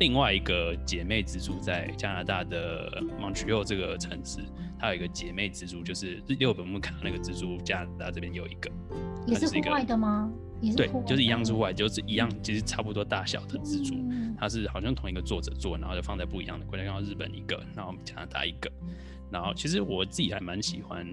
[0.00, 4.40] 另外一个姐妹蜘蛛在加拿大的 Montreal 这个城市，
[4.78, 8.70] 它有一个姐妹蜘蛛，就是六本木看到那个蜘蛛，加拿大这边有一个，
[9.26, 10.32] 也是户外的吗？
[10.76, 13.96] 对，就是一样是户外，就是一样，其实差不多大小的蜘蛛，
[14.38, 18.70] 它是好像同一个作者做，然后就放在不一样的国家，然后日本一个，然后加拿大一个，
[19.30, 21.06] 然后其实我自己还蛮喜欢。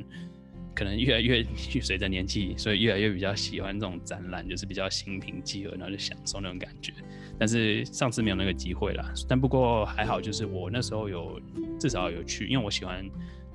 [0.73, 1.43] 可能越来越
[1.83, 6.93] 随着年纪，所以越来越比较喜欢这种展览，就是比较心平气和，然后就享受那种感觉。
[7.37, 11.41] 但是上次没有那个机会啦，但不过还好，就是我那时候有
[11.77, 13.05] 至少有去，因为我喜欢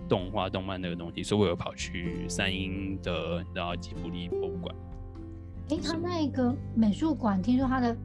[0.09, 4.74] 动画、动漫那个东西，所以我有跑去三英的然后吉卜力博物馆。
[5.70, 7.96] 哎，他那个美术馆，听说他的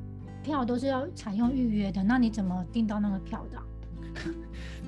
[0.44, 3.62] 票都是要采用预约的，那你怎么订到那个票的？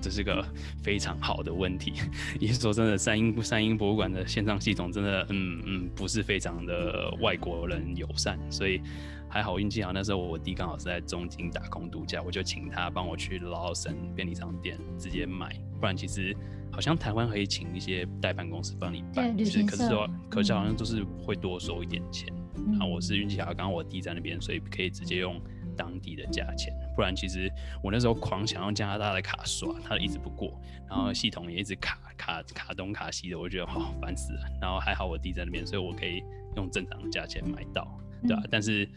[0.04, 0.46] 这是个
[0.84, 1.94] 非常好的问题。
[2.42, 8.82] 也是说真的，三英三英博物馆的线上系统真的，嗯嗯，不是非常的外国人友善，所以
[9.30, 9.94] 还好运气好。
[9.94, 15.58] 那时候我弟刚好是在中京打工度假，我就请他帮我去劳森便利商店直接买。
[15.80, 16.36] 不然其实
[16.70, 22.28] 好像台湾可以请一些代办公司帮你办，就是可是说，可是好像就是会多收一点钱。
[22.74, 25.42] 然后我是运气好，刚刚我弟在那边，所以可以直接用。
[25.76, 27.52] 当地的价钱，不然其实
[27.84, 34.42] 我那时候狂想用加拿大的卡刷，它一直不过，然后系统也一直卡卡卡东卡西的，我觉得好烦死了。
[34.62, 36.24] 然后还好我弟在那边，所以我可以
[36.56, 37.88] 用正常的价钱买到，
[38.22, 38.44] 对吧？
[38.50, 38.88] 但是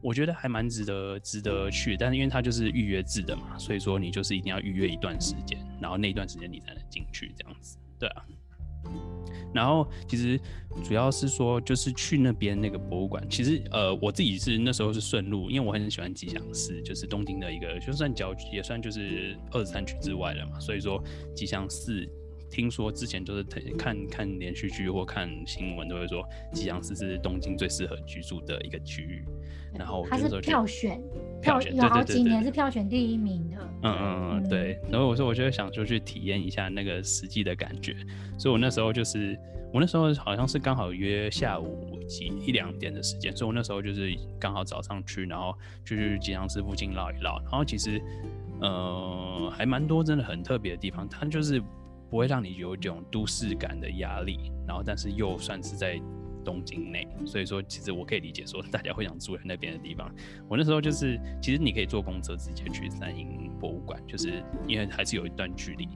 [0.00, 8.24] 我觉得还蛮值得值得去，但是因为它就是预约制的嘛，所以说你就是一定要预约一段时间，然后那段时间你才能进去这样子，对啊。
[9.54, 10.38] 然后其实
[10.84, 21.02] 主要是说，就是去那边那个博物馆，其实呃我自己是那时候是顺路，因为我很喜欢吉祥寺，就是东京的一个就算郊区，也算就是二十三区之外了嘛，所以说
[21.34, 22.08] 吉祥寺。
[22.50, 23.42] 听说之前就是
[23.76, 29.24] 看看连续剧或看新闻，都会说吉祥寺是东京最适合居住的一个区域。
[29.74, 30.98] 然后它是票选，
[31.42, 33.58] 票有好几年是票选第一名的。
[33.82, 34.80] 嗯嗯嗯，对。
[34.90, 37.94] 然后我说，我就想说去体验一下那个实际的感觉。
[38.38, 39.38] 所以我那时候就是，
[39.72, 47.38] 我那时候好像是刚好约下午几一两点的时间，所以我那时候就是刚好早上去，然后就去吉祥寺附近绕一绕。
[47.40, 48.00] 然后其实，
[48.62, 51.62] 呃，还蛮多真的很特别的地方，它就是。
[52.10, 56.00] 不会让你有一种都市感的压力，然后但是又算是在
[56.44, 60.10] 东京内，所以说其实我可以理解说大家会想住在那边的地方。
[60.48, 65.86] 我那时候就是，其实你可以坐公车直接去三鹰博物馆，就是因为还是有一段距离。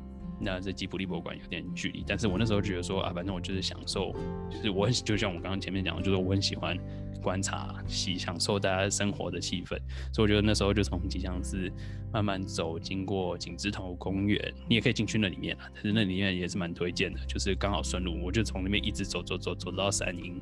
[0.42, 4.12] 那这吉普力博物馆有点距离，但是我那时候觉得说啊，反正我就是享受，
[4.50, 6.76] 就是我很就像我刚刚前面讲的，就是我很喜欢
[7.22, 9.78] 观察、喜享受大家生活的气氛，
[10.12, 11.70] 所以我觉得那时候就从吉祥寺
[12.12, 20.40] 慢慢走，经过景芝头公园，你也可以进去那里面啊，但是那里面也是蛮推荐的，就是刚好顺路，我就从那边一直走走走走到三鹰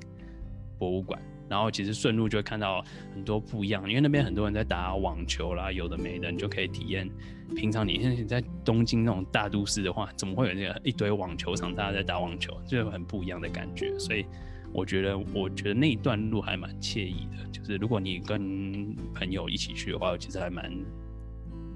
[0.79, 1.21] 博物馆。
[1.51, 2.83] 然后其实顺路就会看到
[3.13, 7.11] 很多不一样，因为那边很多人在打网球啦，有的没的，你就可以体验。
[7.57, 13.99] 平常你现在在东京那种大都市的话，怎么会有那个一堆网球场，大家在打网球，就是很不一样的感觉。
[13.99, 14.25] 所以
[14.73, 17.45] 我觉得，我觉得那一段路还蛮惬意的。
[17.51, 20.73] 就是如果你跟朋友一起去的话，其实还蛮……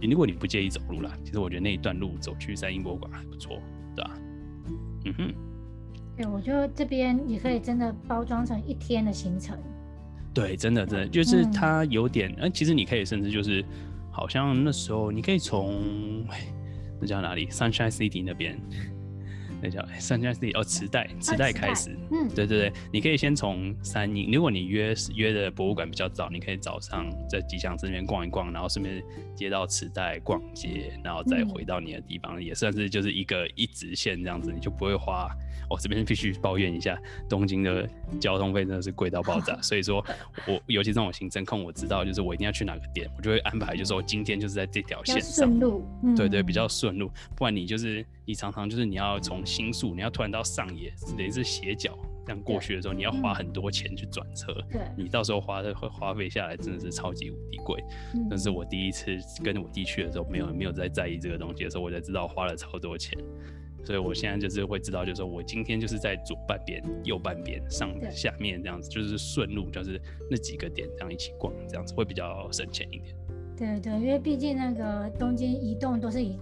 [0.00, 3.60] 如果你不介意走路啦，其实我觉得那一段路走去三英博物馆还不错，
[3.96, 4.18] 对吧？
[5.06, 5.34] 嗯哼。
[6.16, 9.58] 对，我觉得这边也可以真的包装成一天的行程。
[10.32, 13.64] 对，真的真的就是它有点，呃，其实你可以甚至就是，
[14.10, 16.24] 好像那时候你可以从
[17.00, 18.58] 那叫哪里，Sunshine City 那边。
[19.64, 29.02] 那叫三家 C 哦，磁带，磁带开始，嗯，对对对，你可以先从三英，如果你约约的博物馆比较早，你可以早上在吉祥寺那边逛一逛，然后顺便
[29.34, 35.34] 接到磁带逛街，然后再回到你的地方，也算是就是一个一直线这样子，你就不会花。
[35.70, 37.88] 我这边必须抱怨一下，东京的
[38.20, 40.04] 交通费真的是贵到爆炸， 所以说
[40.46, 45.82] 我尤其这种行程控，我知道就是我一定要去哪个点，我就会安排，就是说今天就是在这条线上，顺路，
[46.14, 49.44] 对对，比较顺路，不然你就是你常常就是你要从。
[49.46, 51.96] 新宿，你要突然到上野，等于是斜角
[52.26, 54.52] 这样过去的时候，你要花很多钱去转车。
[54.70, 57.80] 对，你到时候花的会花费下来真的是超级无敌贵。
[58.28, 63.16] 但是我第一次跟我弟去的时候，没有没有在在意这个东西的时候，我才知道花了超多钱。
[63.84, 70.00] 所以我现在就是会知道，就是说我今天就是在左半边、右半边、上下面这样子，就是顺路，就是
[70.30, 73.14] 那几个点这样一起逛，这样子会比较省钱一点。
[73.56, 76.38] 对对，因为毕竟那个东京移动都是以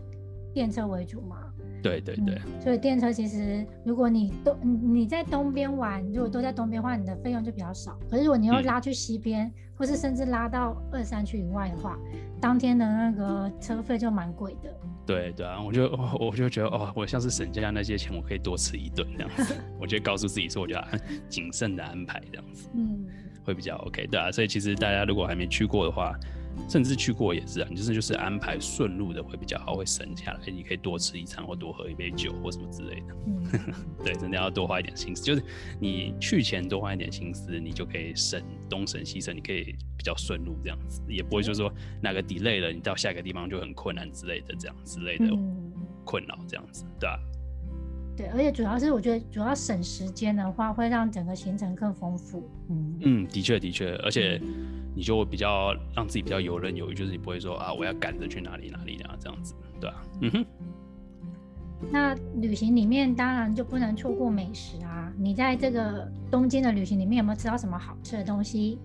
[0.55, 1.52] 电车为主嘛。
[1.83, 4.57] 对对对，所以电车其实，如果你东
[4.95, 7.99] 你在东边玩，如果都在东边的话，你的费用就比较少。
[8.09, 11.99] 可是如果你要拉去西边，或是甚至拉到二三区以外的话，
[12.41, 14.73] 当天的那个车费就蛮贵的。
[15.05, 19.55] 对对啊，我就我就觉得哦，我像是省下那些钱，我可以多吃一顿这样子。
[19.81, 20.85] 我就告诉自己说，我就要
[21.29, 23.05] 谨慎的安排这样子，嗯，
[23.45, 24.31] 会比较 OK，对啊。
[24.31, 26.15] 所以其实大家如果还没去过的话，
[26.69, 30.41] 甚至去过也是啊，你就是就是安排顺路的会比较好，会省下来。
[30.47, 33.17] 你可以多吃一餐，或多喝一杯酒，或什么之类的。
[33.27, 33.75] 嗯，
[34.05, 35.23] 对，真的要多花一点心思。
[35.23, 35.43] 就是
[35.81, 45.27] 你去前多花一点心思，你就可以省东省西省，你可以比较顺路这样子，也不会说说哪个 delay 了，你到下一个地方就很困难之类的，这样之类的
[46.05, 47.19] 困扰这样子，对吧？
[48.17, 52.49] 对，而且主要是我觉得主要省时间的话，会让整个行程更丰富。
[52.69, 54.41] 嗯嗯，的确的确，而且。
[54.95, 60.03] 你就比较让自己比较游刃有余，就是你不会说啊，我要赶着去哪里哪里啊，这样子，对吧？
[60.21, 60.47] 嗯哼。
[61.91, 65.11] 那旅行里面当然就不能错过美食啊！
[65.17, 68.79] 你在这个东京的旅行里面有没有吃到什么好吃的东西？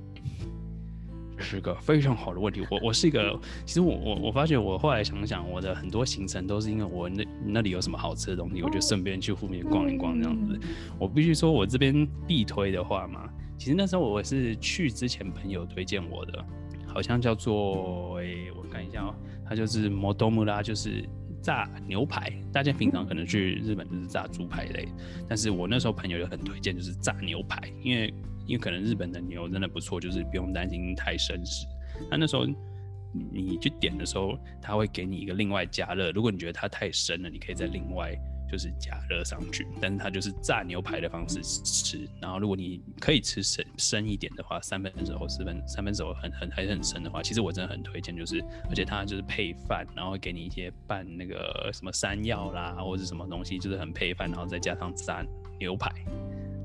[1.38, 2.66] 这是个非常好的问题。
[2.72, 10.60] 我我是一个，其实我我我发觉我后来想想，我的很多行程都是因为我那那里有什么好吃的东西，我就顺便去后面逛一逛这样子。
[10.98, 13.30] 我必须说，我这边必推的话嘛。
[13.58, 16.46] 其实那时候我是去之前朋友推荐我的，
[16.88, 19.14] 好像叫做诶，我看一下哦，
[19.48, 21.08] 它就是摩多木拉，就是
[21.48, 22.30] 炸牛排。
[22.52, 24.86] 大家平常可能去日本就是炸猪排类，
[25.30, 28.14] 但是我那时候朋友就很推荐，就是炸牛排，因为
[28.46, 31.66] 因为可能日本的牛真的不错，就是不用担心太生食。
[32.12, 32.46] 那那时候
[33.14, 38.14] 你去点的时候，他会给你一个另外加热，如果你觉得它太生了，你可以再另外。
[38.52, 42.08] 就是加热上去，但是它就是炸牛排的方式吃。
[42.22, 48.16] 然后如果你可以吃生生一点的话，三分熟或四分三分熟很很还是很生的话，其实我真的很推荐。
[48.16, 55.26] 就是而且它就是配饭，然后给你一些拌那个什么山药啦，或者什么东西，就是很配饭，然后再加上炸
[55.60, 55.92] 牛排，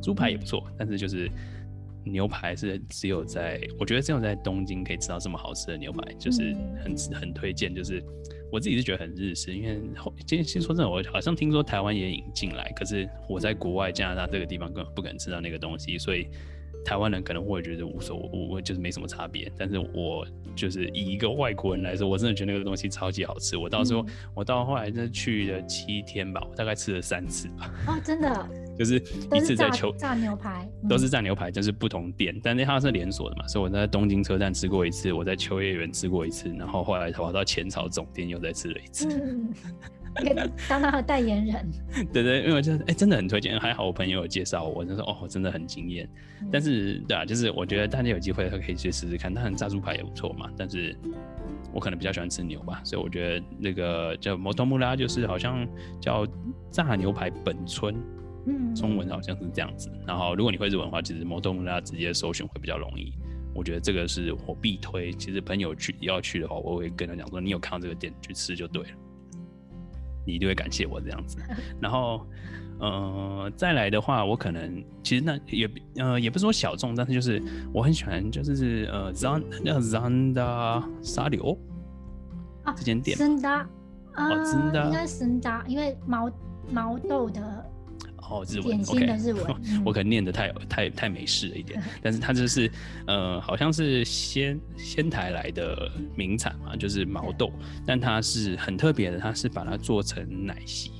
[0.03, 1.31] 猪排也不错，但是就是
[2.05, 8.03] 牛排是只有在我觉得只有在东京可以吃到这么好吃的牛排，就是很很推荐，就是
[8.53, 9.81] 我自己是觉得很日式，因为
[10.27, 16.29] 今天先说真的，我好像听说台湾也引进来，可是我在国外加拿大这个地方根本不可能吃到那个东西，所以。
[16.85, 19.51] 台湾人可能会觉得无所谓，我就是没什么差别。
[19.57, 23.57] 但是我就是以一个外国人来说，我真的觉得那个东西超级好吃。
[23.57, 24.05] 我到时候
[24.35, 27.73] 我到后来真的去了七天吧，我大概吃了三次吧。
[27.87, 28.97] 哦，真的， 就是
[29.33, 33.47] 一次在秋炸牛排，都是炸牛排，就是不同店，但是它是连锁的嘛。
[33.47, 39.09] 所以我在东京车站吃过一次，我在秋叶原吃过一次，然后后来跑到浅草总店又再吃了一次。
[40.69, 41.71] 当他的代言人，
[42.13, 43.59] 对对，因为我就是哎，真的很推荐。
[43.59, 46.09] 还好我朋友有介绍我，就说哦，真的很惊艳。
[46.51, 49.33] 但是对啊，就是我觉得大家有机会可以去试试看。
[49.33, 50.95] 当然炸猪排也不错嘛，但是
[51.73, 55.67] 我可能比较喜欢吃牛吧，所以我觉得那个叫摩托木拉，就是好像
[56.01, 56.27] 叫
[56.71, 57.95] 炸牛排本村，
[58.47, 59.91] 嗯，中文好像是这样子。
[60.07, 63.13] 然后如果你会日文的话，其实摩托木拉直接搜寻会比较容易。
[63.55, 65.13] 我觉得这个是我必推。
[65.13, 68.89] 其实朋友去要去的话，我会跟他讲说，你有看到这个店去吃就对了。
[70.25, 71.37] 你一定会感谢我这样子，
[71.81, 72.27] 然后，
[72.79, 77.43] 呃，再来的话，我可能其实那也呃也不是说小众，但是就是
[77.73, 81.57] 我很喜欢，就是呃 Zan 那 Zanda 沙柳
[82.65, 83.67] 啊这间店，森达
[84.15, 86.31] 啊，真的应该是森达，因为毛
[86.71, 87.72] 毛豆的。
[88.29, 89.07] 哦，日文 OK，
[89.85, 92.71] 我可能念的太太太美式了一点，但是它就是
[93.07, 97.53] 呃，好像是仙仙台来的名产嘛，就是毛豆，
[97.87, 100.91] 但它是很特别的，它是把它做成奶昔。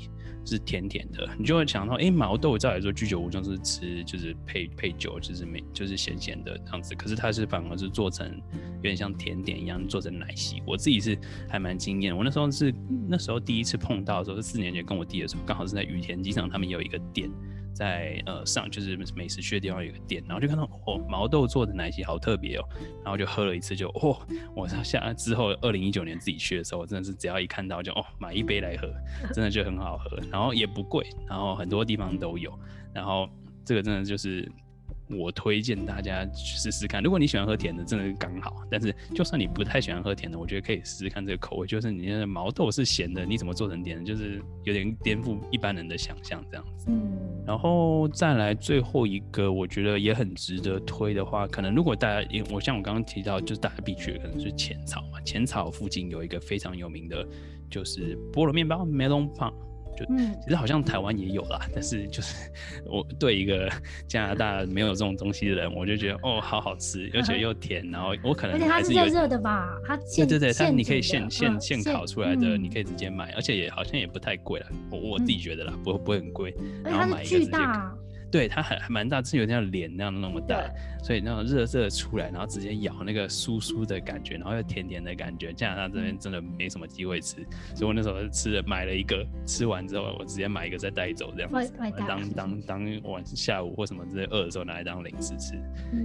[0.45, 6.95] 是甜甜的，你就会想到，哎，毛豆照来说居酒屋就是吃，就是配配酒，就是没就是咸咸的这样子。
[6.95, 8.29] 可是它是反而是做成
[8.77, 10.63] 有点像甜点一样，做成奶昔。
[10.67, 11.19] 我自己是
[11.49, 12.17] 还蛮惊艳。
[12.17, 12.75] 我那时候是
[13.09, 17.31] 那时候第一次碰到的时候，是四年前跟我弟的时候，刚好是在羽田机场，他们有一个店。
[17.73, 22.65] 在呃上就是美食区的地方有一个店，然后就看到哦毛豆做的奶昔好特别哦，
[23.05, 24.17] 然后就喝了一次就哦，
[24.55, 28.89] 我下之后二零一九年自己去的时候，真的是只要一看到就哦买一杯来喝，
[29.33, 32.53] 真的就很好喝，然后也不贵，然后很多地方都有，
[32.93, 33.29] 然后
[33.65, 34.51] 这个真的就是。
[35.17, 38.63] 我推荐大家去试试看，如果你喜欢喝甜的，真的是刚好。
[38.71, 41.67] 但是就算你不太喜欢喝甜的，我觉得可以试试看这个口味。
[41.67, 44.05] 就是你的毛豆是咸的，你怎么做成甜的？
[44.05, 46.87] 就是有点颠覆一般人的想象这样子。
[46.89, 47.13] 嗯。
[47.47, 55.21] 然后再来最后一个，我觉得也很值得推的话，可能如果大家，因我像我刚刚提到，就是大家必去的可能是浅草嘛。
[55.23, 57.27] 浅草附近有一个非常有名的，
[57.69, 59.53] 就是菠萝面包 （melon pan）。
[60.07, 62.35] 就其实好像台湾也有啦， 但是就是
[62.87, 63.71] 我对一个
[64.07, 69.69] 加拿大没有这种东西的人，我就觉得哦，好好吃， 而且又甜，然后我可能而且它是热热的吧？
[69.87, 77.57] 它对对对，它你可以现现现烤出来的，你可以直接买，而且也好像也不太贵了，我我自己觉得啦，不不会很贵，然后买一个直接。
[78.33, 80.65] 对，它还还蛮大，是有点像脸那样那么大，
[81.05, 85.53] 所以那种热热出来，然后直接咬那个酥酥的感觉，然后又甜甜的感觉。
[85.53, 91.73] 加拿大这边真的没什么机会吃，所以我那时候吃了买了一个，吃完之后我直接买一个再带走，这样子
[92.09, 95.53] 当当当晚下午或什么之类饿的时候拿来当零食吃。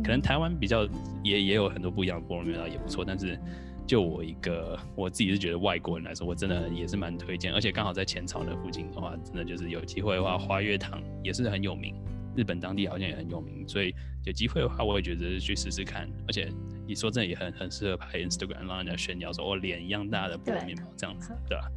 [0.04, 0.86] 可能台湾比较
[1.24, 3.40] 也也有很多不一样的菠萝面包也不错，但是
[3.86, 11.96] 就我一个我自己是觉得外国人来说，我真的也是蛮推荐，而且刚好在前朝那附近的话，真的就是有机会的话，花月堂也是很有名。
[12.38, 16.08] 日本当地好像也很有名，所以有机会的话，我也觉得去试试看。
[16.28, 16.50] 而且
[16.88, 21.70] 你说真的也很很适合拍 Instagram，让人家炫耀说我脸一样大的菠萝面包这样子，对吧？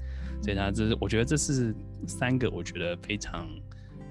[0.42, 1.74] 所以它这是我觉得这是
[2.06, 3.48] 三个我觉得非常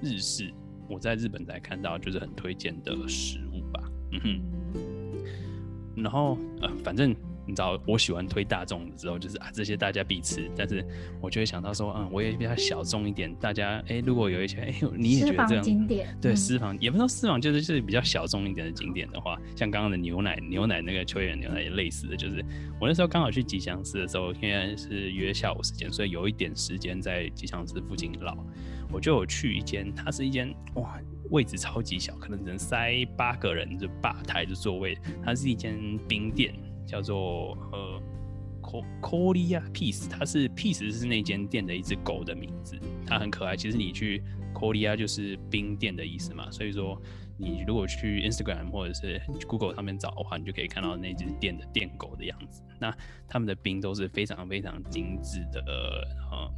[0.02, 0.52] 日式，
[0.88, 3.80] 我在日本才看到就是很推荐的食物吧。
[4.12, 7.16] 嗯哼，然后呃，反正。
[7.50, 10.86] 你知道我喜欢推大众的时候，就是啊这些大家必吃，但是
[11.20, 13.34] 我就会想到说，嗯，我也比较小众一点。
[13.40, 22.44] 大家哎，如果有一些哎，你也觉得这样景点，对私房也不说私房，就是就是比较小众一点的景点的话，像刚刚的牛奶牛奶那个秋叶牛奶也类似的，就是
[22.80, 28.36] 我那时候刚好去吉祥寺的时候，因为是约下午时间，所以有一点时间在吉祥寺附近绕，
[28.92, 36.54] 我就有去一间，它是一间哇位置超级小，可能只能塞八个人就吧台的座位，它是一间冰店。
[36.90, 38.02] 叫做呃
[38.60, 42.76] ，Co Colia Peace，它是 Peace 是那间店的一只狗的名字，
[43.06, 43.56] 它很可爱。
[43.56, 44.20] 其实你去
[44.52, 47.00] Colia 就是冰店的意思嘛，所以说
[47.38, 52.60] 你如果去 Instagram 或者是 Google 上面找的话，你就可以看到那只店的店狗的样子。
[52.80, 52.92] 那
[53.28, 55.62] 他们的冰都是非常非常精致的
[56.32, 56.50] 呃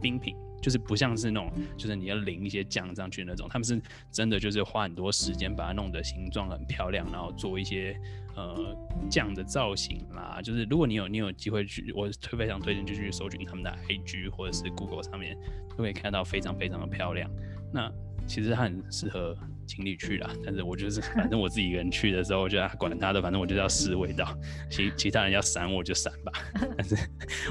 [0.00, 0.36] 冰品。
[0.62, 3.78] 就是不像是那种，就是你要淋一些酱上去那种，他们是
[4.10, 7.98] 真的就是花很多时间把它弄得形状很漂亮，然后做一些
[8.36, 8.74] 呃
[9.10, 10.40] 酱的造型啦。
[10.40, 15.36] 就是如果你有你有机会去，我特别想推荐就去搜寻他们的 IG 或者是 Google 上面，
[15.70, 17.28] 都可以看到非常非常的漂亮。
[17.72, 17.92] 那
[18.26, 19.36] 其实它很适合
[19.66, 24.36] 情侣去啦，但是我就是反正我自己一个人去的时候，我觉得管他的，反正我就是要试味道，
[24.70, 26.32] 其其他人要闪我就闪吧。
[26.76, 26.96] 但是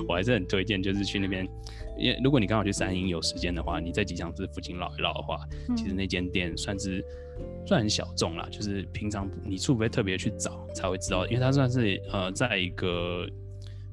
[0.07, 1.47] 我还是很推荐，就是去那边，
[1.97, 5.37] 因为如果你刚好去三营有时间的话，你在吉祥寺附近绕一绕的话，
[5.75, 7.03] 其实那间店算是
[7.65, 13.27] 算很小众啦，就是平常你除非特别去找才会知道，因为它算是呃在一个。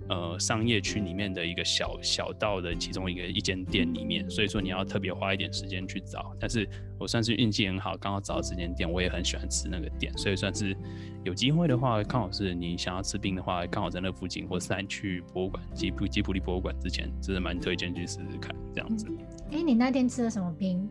[0.09, 6.34] 呃，商业区里面的一个小小道的其中一个一间店里面，所以说你要特别花一点时间去找。
[6.40, 10.74] 但是我算是运气很好，刚好找到这间店，我也很喜欢吃那个店，所以算是
[11.24, 19.06] 有机会的话，刚好是你想要吃冰的话，刚好在那附近，或是在去博物馆吉普吉普力博物馆之前，真的蛮推荐去试试看这样子。
[19.52, 20.88] 哎，你那天吃了什么冰？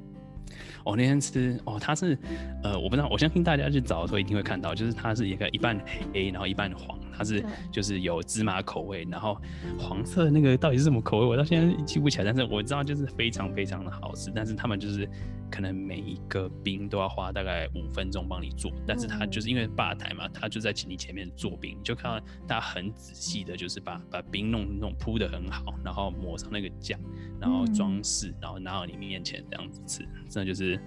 [0.84, 2.18] 我那天吃哦，它是
[2.64, 5.78] 呃，我不知道，我相信大家去找的时候一定会看到，就是它是一个一半
[6.14, 6.98] 黑，然后一半黄。
[7.18, 9.36] 它是就是有芝麻口味，然后
[9.80, 12.26] 黄色的那个到底是什么口味，我到现在记不起来。
[12.26, 14.32] 但是我知道就是非常非常的好吃。
[14.36, 15.10] 但是他们就是
[15.50, 27.00] 可能每一个冰都要花大概五分钟帮你做，但是他就是因为吧台嘛，他就在你前面做冰，你就看到他很仔细的，就是把把冰弄弄铺的很好，然后抹上那个酱，
[27.40, 30.80] 然后装饰，然后拿到你面前这样子吃，真的就是。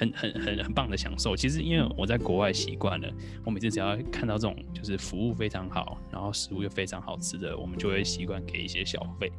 [0.00, 1.36] 很很很很棒的享受。
[1.36, 3.12] 其实因为我在国外习惯了，
[3.44, 9.30] 我每次只要看到这种就是服务非常好，然后食物又非常好吃的，我们就会习惯给一些小费。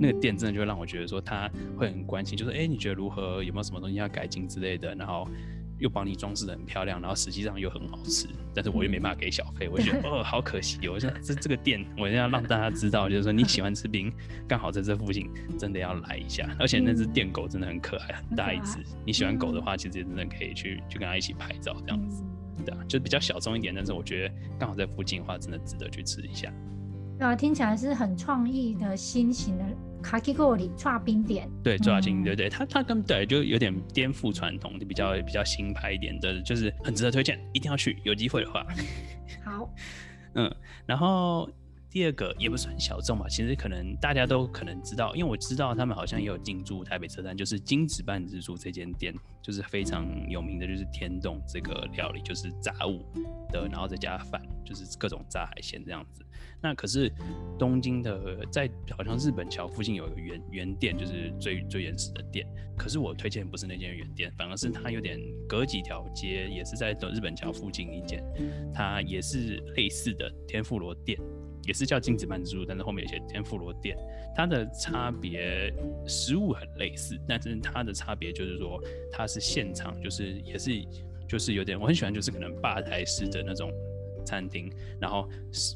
[0.00, 3.42] 那个店真的就会让我觉得说他会很关心，就是哎，你觉得如何？
[3.42, 4.94] 有没有什么东西要改进之类的？
[4.94, 5.28] 然后。
[5.78, 14.12] 又帮你装饰的很漂亮，然后实际上又很好吃，但是我又没办法给小费，我觉得 哦好可惜，我说这这个店，我要让大家知道，就是说你喜欢吃冰，
[14.48, 16.48] 刚好在这附近，真的要来一下。
[16.58, 18.78] 而且那只电狗真的很可爱，很大一只。
[19.04, 22.22] 你喜欢狗的话，其实真的可以去去跟它一起拍照这样子，
[22.64, 26.52] 对啊，就比较小众一点，但是我觉得刚好在附近的话，真的值得去吃一下。
[27.18, 29.64] 对啊，听起来是很创意的新型的
[30.02, 31.48] 卡基锅里抓冰点。
[31.62, 38.64] 对，抓冰，对对，它它跟对就有点颠覆传统，就比较比较新派一点的，就是很值得推荐，一定要去，有机会的话。
[39.44, 39.68] 好，
[40.34, 40.54] 嗯，
[40.86, 41.48] 然后
[41.90, 53.02] 第二个也不算小众吧，其实可能大家都可能知道，因为我知道他们好像也有进驻台北车站，就是金子半自助这间店，就是非常有名的，就是天洞这个料理，就是炸物
[53.50, 56.22] 的，然后再加饭，就是各种炸海鲜这样子。
[56.60, 57.10] 那可是
[57.58, 62.46] 东京的，在好像日本桥附近有一个原原店，就是最最原始的店。
[62.76, 65.18] 可是我推荐不是那间原店，反而是它有点
[65.48, 68.22] 隔几条街，也是在日本桥附近一间，
[68.74, 71.18] 它也是类似的天妇罗店，
[71.66, 73.96] 也是叫金子曼之但是后面有些天妇罗店。
[74.34, 75.72] 它的差别
[76.06, 80.70] 食物很类似，但是它的差别就是说它是现场，就是也是
[81.28, 83.70] 就是有点我很喜欢，就是可能吧台式的那种。
[84.28, 84.68] 餐厅，
[85.00, 85.28] 然后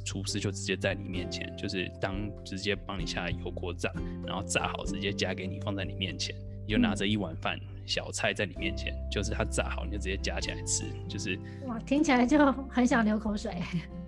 [0.05, 3.93] 厨师就直接在你面前，就是当直接帮你下油锅炸，
[4.27, 6.35] 然后炸好直接夹给你放在你面前，
[6.67, 7.57] 你就拿着一碗饭
[7.91, 11.37] 小菜在你面前，就是它炸好你就直接夹起来吃，就是
[11.67, 12.39] 哇，听起来就
[12.69, 13.53] 很想流口水。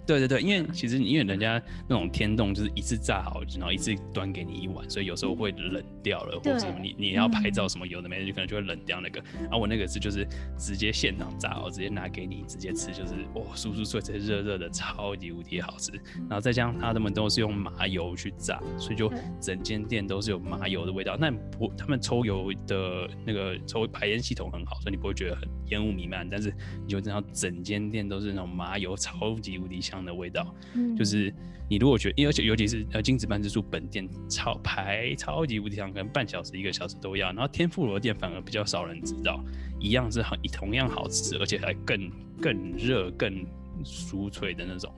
[0.05, 9.21] 对对对，因为其实因为人家那种天洞就是一次炸好，然后一次端给你一碗，所以有时候会冷掉了，或者你你要拍照什么有的没的，就可能就会冷掉那个。
[9.49, 10.27] 啊，我那个是就是
[10.59, 15.93] 直接现场炸好，直接拿给你直接吃，就是哇，酥酥脆脆、热热的，超级无敌好吃。
[16.29, 19.11] 然后再加上他们都是用麻油去炸，所以就
[19.41, 21.17] 整间店都是有麻油的味道。
[21.17, 30.03] 那不，他们抽油的那个抽排烟系统很好，所以你不会觉得很烟雾弥漫，但是你就知道整间店都是那种麻油，超级无敌香。
[30.03, 30.53] 的味道，
[30.99, 31.33] 就是
[31.69, 37.29] 你如果觉得，而且尤其是呃金子半之助本店超排超级无敌香，可能半小时一个小时都要。
[37.29, 39.41] 然后天妇罗店反而比较少人知道，
[39.79, 42.11] 一样是很同样好吃，而且还更
[42.41, 43.47] 更热更
[43.85, 44.93] 酥脆的那种。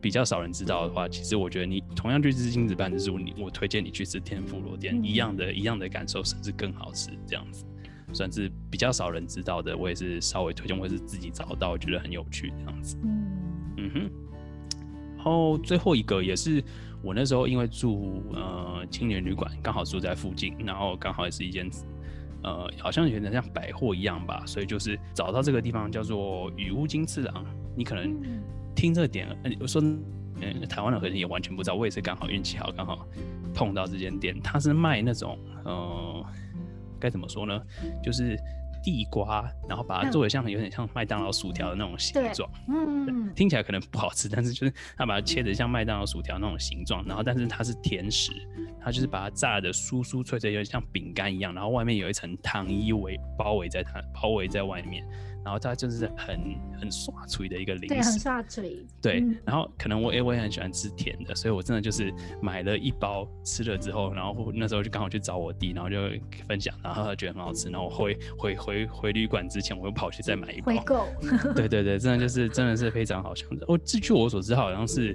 [0.00, 7.10] 比较少人知道的话，其实我觉得你同样去吃金子半之助，你我推荐你去吃天妇罗店，一样的一样的感受，甚至更好吃。
[7.26, 7.66] 这样子
[8.14, 12.96] 算是比较少人知道的，我也是稍微推荐，或是自己找到，我觉得很有趣这样子。
[13.76, 14.10] 嗯哼，
[15.16, 16.62] 然后最后一个也是
[17.02, 21.68] 我那时候因为住呃青年旅馆，刚好住在附近，然后刚好也是一间
[22.42, 27.44] 呃好像有点像百货一样吧，所以就是找到这个地方叫做雨屋金次郎。
[27.76, 28.16] 你可能
[28.74, 29.28] 听这个点，
[29.60, 33.06] 我说嗯台湾的可能也完全不知道，我也是刚好运气好，刚好
[33.52, 36.24] 碰到这间店，它是卖那种呃
[37.04, 37.60] 该怎么说呢，
[38.02, 38.38] 就是。
[38.82, 48.30] 地瓜，然后把它做的像有点像麦当劳薯条的那种形状，嗯，听起来可能不好吃，但是就是他把它切的像麦当劳薯条那种形状，然后但是它是甜食，
[48.78, 55.02] 它就是把它炸的酥酥脆脆，有点像饼干一样，然后外面有一层糖衣围包围在它包围在外面，
[55.44, 56.40] 然后它就是很
[56.80, 58.86] 很耍嘴的一个零食，对，很刷嘴。
[59.02, 65.96] 对，然后可能我我也很喜欢吃甜的，所以我真的就是买了一包吃了之后，然后那时候就刚好去找我弟，然后就
[66.48, 70.72] 分享，然后他觉得很好吃，然后回回回回旅馆之前，我又跑去再买一包。
[70.72, 71.06] 回购。
[71.54, 75.14] 对对对，真的就是真的是非常好，像我据我所知，好像是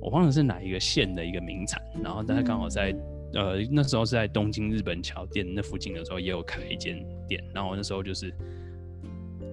[0.00, 2.96] 我忘了是哪一个县的一个名产，然后但是刚好在
[3.34, 8.32] 呃那时候是在东京日本桥店那附近的时候也有开一间店，然后我那时候就是。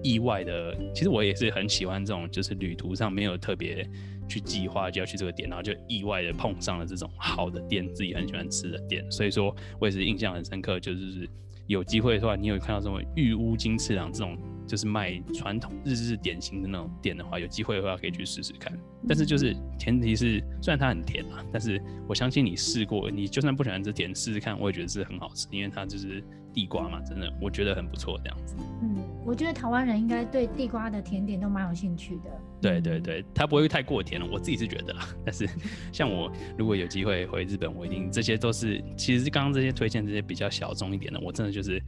[0.02, 3.88] 意外的，其实我也是很喜欢这种，就是旅途上没有特别
[4.28, 11.28] 去计划就要去这个店，然后就意外的碰上了这种好的店，自己很喜欢吃的店，所以说我也是印象很深刻，就是
[11.66, 14.36] 有机会的话，你有看到什么玉屋金次郎这种。
[14.66, 18.76] 就是卖传统日式点心的那种店的话，有机会的话可以去试试看。
[19.06, 26.20] 但是就是前提是，虽然它很甜啊，但是我相信你试过，你就算不喜欢吃甜，试试看，我也觉得是很好吃，因为它就是
[26.56, 28.56] 地瓜嘛，真的我觉得很不错这样子。
[28.82, 28.96] 嗯，
[29.26, 32.30] 我觉得台湾人应该对地瓜的甜点都蛮有兴趣的。
[32.62, 35.06] 对对对，它不会太过甜了，我自己是觉得啦。
[35.22, 35.46] 但是
[35.92, 41.80] 像我如果有机会回日本，我一定这些都是，其实刚刚这些推荐这些比较小众一点的，我真的就是。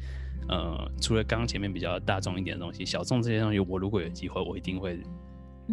[0.50, 4.98] 呃，除了刚刚前面比较大众一点的东西，小众这些东西，我如果有机会，我一定会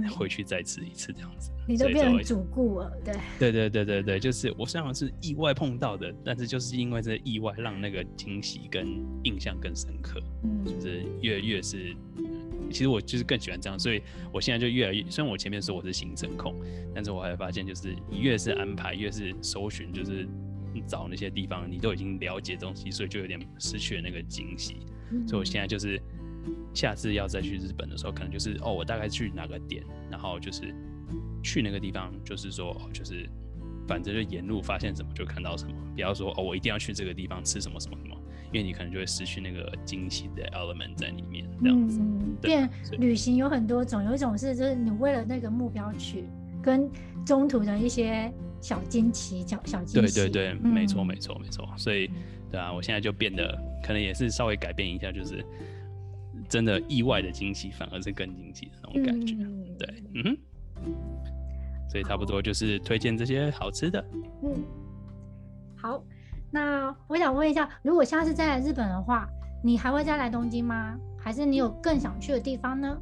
[0.09, 1.51] 回去再吃一次这样子。
[1.67, 3.13] 你都变成主顾了，对？
[3.39, 8.88] 对对对对对，就是我虽然是意外碰到的，但是就是因为这意外，让那个惊喜跟
[9.23, 10.22] 印象更深刻。
[10.43, 11.95] 嗯，就是越越是，
[12.69, 14.01] 其实我就是更喜欢这样，所以
[14.31, 16.55] 我现在就越来越，虽然我前面说我是行程控，
[16.93, 20.27] 但是我还发现就是你越是安排，越是搜寻，就是。
[20.85, 24.76] 找那些地方，你都已经了解东西，所以就有点失去了那个惊喜。
[25.26, 25.97] 所以我现在就是
[26.76, 29.81] 下次要再去日本的时候，可能就是哦，我大概去哪个点，
[30.11, 30.76] 然后就是
[31.41, 33.27] 去那个地方，就是说哦，就是
[33.88, 38.15] 反正就沿路发现什么就看到什么，不要说哦，我一定要去这个地方吃什么什么什么，
[38.52, 41.49] 因为你可能就会失去那个惊喜的 element 在里面。
[41.64, 42.02] 这样子，
[42.41, 42.69] 变
[42.99, 46.26] 旅行有很多种，有一种是就是你为了那个目标去，
[46.61, 46.89] 跟
[47.26, 48.31] 中途的一些。
[48.61, 50.15] 小惊奇，小小惊喜。
[50.15, 51.69] 对对对，没错没错没错。
[51.77, 52.10] 所以，
[52.49, 55.45] 对啊，我现在就变得可能也是稍微改变一下，就是
[56.49, 59.35] 真的意外的惊喜，反而是更惊喜的那种感觉。
[59.77, 60.38] 对，嗯哼。
[61.89, 64.03] 所以差不多就是推荐这些好吃的。
[64.43, 64.63] 嗯，
[65.76, 66.03] 好。
[66.51, 69.27] 那我想问一下，如果下次再来日本的话，
[69.63, 70.97] 你还会再来东京吗？
[71.17, 73.01] 还是你有更想去的地方呢？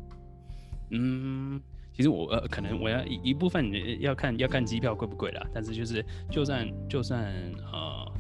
[0.92, 1.62] 嗯。
[1.96, 5.46] 其实我呃，可能我要一一部分要看要看机票贵不贵啦。
[5.54, 7.32] 但是就是就算就算
[7.72, 8.12] 呃，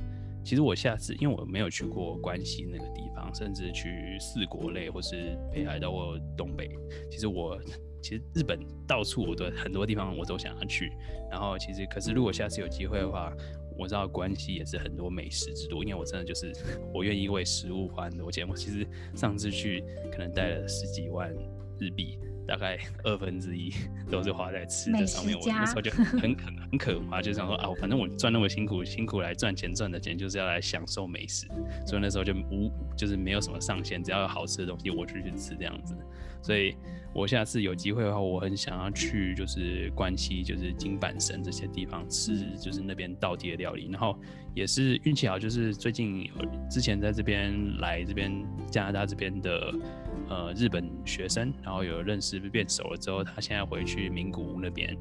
[0.43, 6.69] 其实我下次因为我没有去过关西那个地方，甚至去四国类或是北海道或东北，
[7.09, 7.59] 其实我
[8.01, 10.91] 其实日本到处我都很多地方我都想要去。
[11.31, 13.33] 然后其实可是如果下次有机会的话，
[13.77, 16.51] 我知道关西也是很多美食之都，因为我真的就是
[16.93, 18.47] 我愿意为食物花很多钱。
[18.47, 21.33] 我其实上次去可能带了十几万
[21.79, 22.19] 日币。
[22.47, 23.73] 大概二分之一
[24.11, 26.35] 都是花在吃的上面，我那时候就很很
[26.71, 31.47] 很可怕，就想说啊，反正我赚那么辛苦，辛苦来赚钱赚的钱就是要来享受美食，
[31.85, 35.95] 所以那时候就无就是没有什么上限，只要有好吃的东西我就去吃这样子。
[36.43, 36.75] 所以
[37.15, 43.89] 我下次有机会的话，我很想要去就是关西，就是金板神这些地方吃，就是那边道地的料理。
[43.91, 44.15] 然后
[44.53, 46.29] 也是运气好，就是最近
[46.69, 48.31] 之前在这边来这边
[48.69, 49.73] 加拿大这边的。
[50.29, 54.95] 呃，日本学生，然后有认识变熟了之后，他现在回去名古屋那边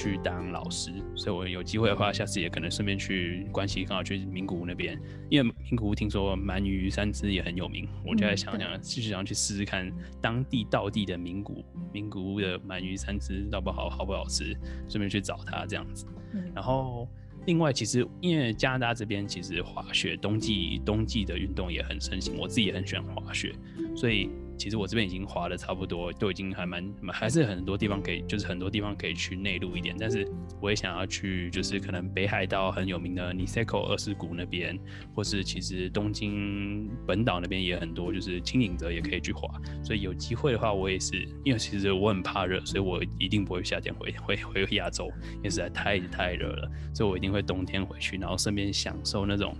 [0.00, 4.98] 去当老师，所以我有机会的话，下次也可能顺便去关系，刚好去名古屋那边，
[5.28, 11.62] 因为名古屋听说鳗鱼三只也很有名，我就在想想，继续想去试试看当地道地的名古
[11.92, 14.56] 名古屋的鳗鱼三只到不好好不好吃，
[14.88, 16.06] 顺便去找他这样子。
[16.54, 17.06] 然后
[17.44, 23.52] 另外，其实因为加拿大这边其实滑雪冬季冬季的运动也很盛行，我自己也很喜欢滑雪，
[23.94, 24.30] 所以。
[24.60, 29.96] 其实我这边已经滑的差不多，都已经还蛮，还是很多地方可以，就是很多地方可以去内陆一点。
[29.98, 30.30] 但是
[30.60, 34.78] 我也想要去，就是可能北海道很有名的 Niseko 二世谷那边，
[35.14, 39.48] 或是其实东京本岛那边也很多，就是轻井泽也可以去滑。
[39.82, 49.56] 所以有机会的话，我也是，因为其实我很怕热，所以我一定不会夏天回回回亚洲，因为实在太太热了，所以我一定会冬天回去，然后顺便享受那种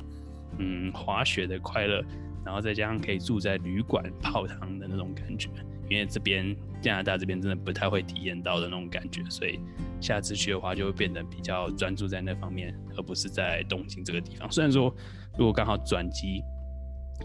[0.59, 2.05] 嗯滑雪的快乐。
[2.45, 5.49] 然后再加上可以住在旅馆泡汤的那种感觉，
[5.89, 9.61] 因为这边加拿大这边真的不太会体验到的那种感觉，所以
[10.01, 14.51] 下次去的话就会变得比较专注在那方面，而不是在东京这个地方。
[14.51, 14.95] 虽然说
[15.39, 16.43] 如果刚好转机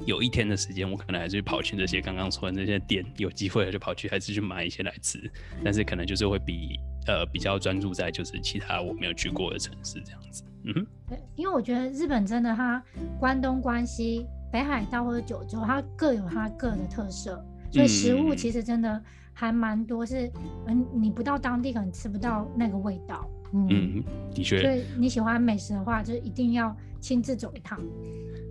[0.06, 5.32] 有一天的时间，我可能还是跑去这些刚刚说的那些店，有机会就跑去还是去买一些来吃，
[5.64, 6.78] 但是可能就是会比
[7.08, 10.44] 呃比较专注在就是其他我没有去过的城市这样子。
[10.66, 12.84] 嗯哼，对，因为我觉得日本真的它
[13.18, 14.26] 关东关西。
[14.56, 19.04] 北海道或者九州，它各有它各的特色，所以食物其实实真的
[19.34, 20.32] 还蛮多是，
[20.68, 23.30] 嗯，你不到当地可能吃不到那个味道。
[23.52, 24.04] 嗯，嗯，
[24.34, 27.78] 的确所以你喜欢美食的话，就一定要亲自走一趟。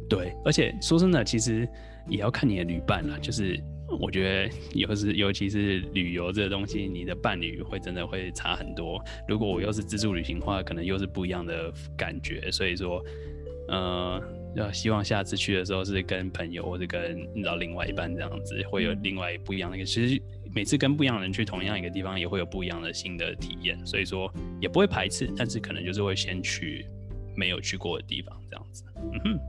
[0.06, 1.66] 对，而且说真的，其实
[2.06, 3.16] 也要看你的旅伴啦。
[3.18, 3.58] 就是
[3.98, 9.02] 我觉得有时尤其是旅游这个东西，你的伴侣会真的会差很多。
[9.26, 12.50] 如果我又是自助旅行的话，可能又是不一样的感觉。
[12.50, 13.02] 所以说，
[13.68, 14.22] 呃，
[14.54, 19.86] 要希望下次去的时候是跟朋友或者跟你知道另外一半这样子，会有另外不一样的一个。
[19.86, 20.22] 其实
[20.54, 23.78] 每次跟不一样的人去同样一个地方，也会有不一样的新的体验。
[23.86, 26.86] 所以说也不会排斥，但是可能就是会先去
[27.36, 28.84] 没有去过的地方这样子。
[28.96, 29.40] 嗯哼。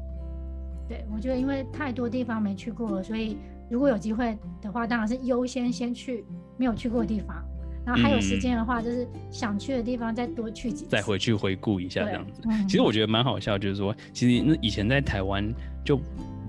[0.88, 3.38] 对，我觉得因为太多地方没去过了，所以
[3.70, 6.24] 如果有机会的话，当然是优先先去
[6.58, 7.44] 没有去过的地方，
[7.86, 10.90] 然后还有时间的话，就是想去的地方再多去几次。
[10.90, 12.42] 再回去回顾一下这对样子。
[12.46, 15.54] 嗯其实我觉得蛮好笑，就是说，其实那以前在台湾
[15.84, 16.00] 就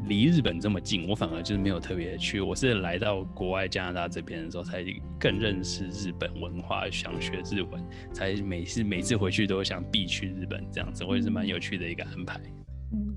[0.08, 2.40] 离日本这么近，我反而就是没有特别去。
[2.40, 4.82] 我是来到国外加拿大这边的时候，才
[5.18, 7.82] 更认识日本文化，想学日文，
[8.14, 12.40] 才每次每次回去都想必去日本这样子，我也是蛮有趣的一个安排。
[12.92, 13.14] 嗯，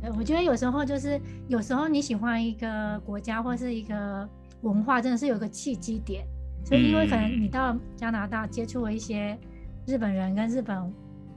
[0.00, 4.26] 对，我觉得有时候就是有时候你喜欢一个国家或是一个
[4.62, 6.24] 文化，真的是有一个契机点。
[6.64, 9.36] 所以因为可能嗯你到加拿大接触了一些
[9.86, 10.76] 日本人跟日本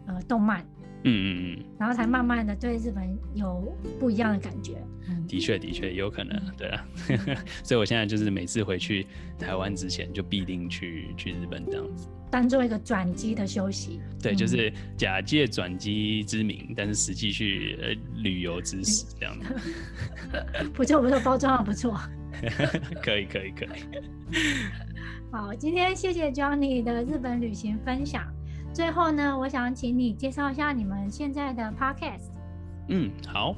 [0.06, 0.62] 呃动漫，
[1.04, 4.78] 嗯嗯嗯，然后才慢慢的对日本有不一样的感觉。
[5.10, 6.86] 嗯，的确的确有可能，对啊。
[7.64, 9.06] 所以我现在就是每次回去
[9.38, 12.08] 台湾之前，就必定去去日本这样子。
[12.32, 14.00] 当做一个转机的休息。
[14.22, 19.56] 对，嗯就是假借转机之名，但是实际去呃旅游之实这样子。
[20.74, 22.00] 不错不错，包装的不错。
[23.04, 23.70] 可以可以可以。
[25.32, 28.24] 好，今天谢谢 Johnny 的日本旅行分享。
[28.74, 32.32] 最后呢，我想请你介绍一下你们现在的 Podcast。
[32.90, 33.56] 嗯，好。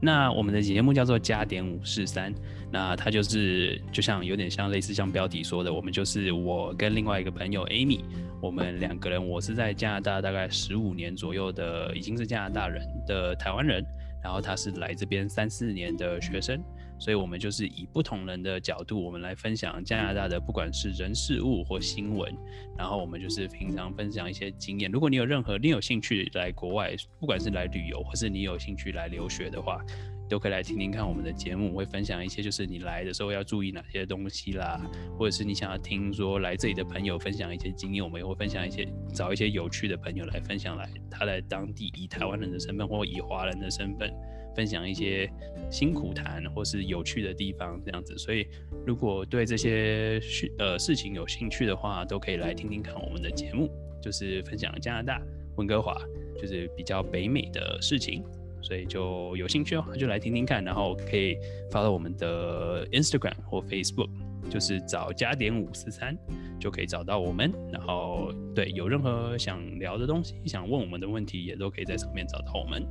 [0.00, 2.32] 那我们的节目叫做加点五四三，
[2.70, 8.02] 那它就是就像有点像类似像标题说的，我们就是我跟另外一个朋友 Amy，
[8.40, 13.84] 我们两个人，我是在加拿大大概十五年左右的，已经是加拿大人的台湾人，
[14.22, 16.62] 然后他是来这边三四年的学生，
[16.98, 22.34] 所以我们就是以不同人的角度，我们来分享加拿大的不管是人事物或新闻，
[22.76, 24.90] 然后我们就是平常分享一些经验。
[24.90, 29.80] 如果你有任何你有兴趣来国外，不管是来旅游或是你有兴趣来留学的话，
[30.28, 34.78] 都可以来听听看我们的节目，会分享一些就是你来的时候要注意哪些东西啦，
[35.16, 44.12] 或者是你想要听说来这里的朋友分享一些经验，我们也会分享一些找一些有趣的朋友来分享来他在当地以台湾人的身份或以华人的身份
[44.58, 45.30] 分享一些
[45.70, 48.18] 辛苦谈或是有趣的地方这样子。
[48.18, 48.44] 所以
[48.84, 53.70] 如果对这些事呃事情有兴趣的话，都可以来听听看我们的节目，
[54.02, 55.22] 就是分享加拿大
[55.58, 55.96] 温哥华
[56.36, 58.24] 就是比较北美的事情。
[58.60, 61.36] 所以就有兴趣的话，就来听听看，然后可以
[61.70, 64.10] 发到我们的 Instagram 或 Facebook，
[64.50, 66.18] 就是找加点五四三
[66.58, 67.52] 就可以找到我们。
[67.72, 72.84] 然后对，有任何想聊的东西、想问我们的问题，也都可以在上面找到我们。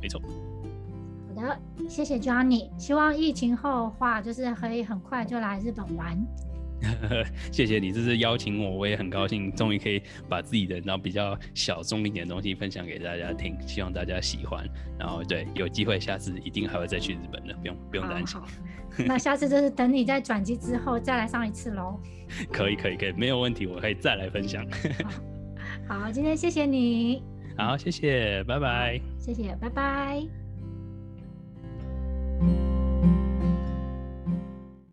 [0.00, 0.22] 没错，
[1.40, 1.58] 好的，
[1.88, 2.68] 谢谢 Johnny。
[2.78, 6.18] 希望疫情后的话，就是可以很快就来日本玩。
[7.52, 14.66] 谢谢你这次邀请我，我也很高兴，终于可以把自己的然后比较小众一点的东西分享给大家听，希望大家喜欢。
[14.98, 18.40] 然后对，有机会下次一定还会再去日本的，不用不用担心。
[18.40, 18.46] 好
[19.06, 22.00] 那下次就是等你在转机之后再来上一次喽。
[22.50, 24.66] 可以可以可以，没有问题，我可以再来分享。
[25.86, 27.22] 好，今天谢谢你，
[27.58, 28.98] 好，谢谢，拜拜。
[29.18, 30.49] 谢谢，拜拜。
[32.40, 32.79] Thank you.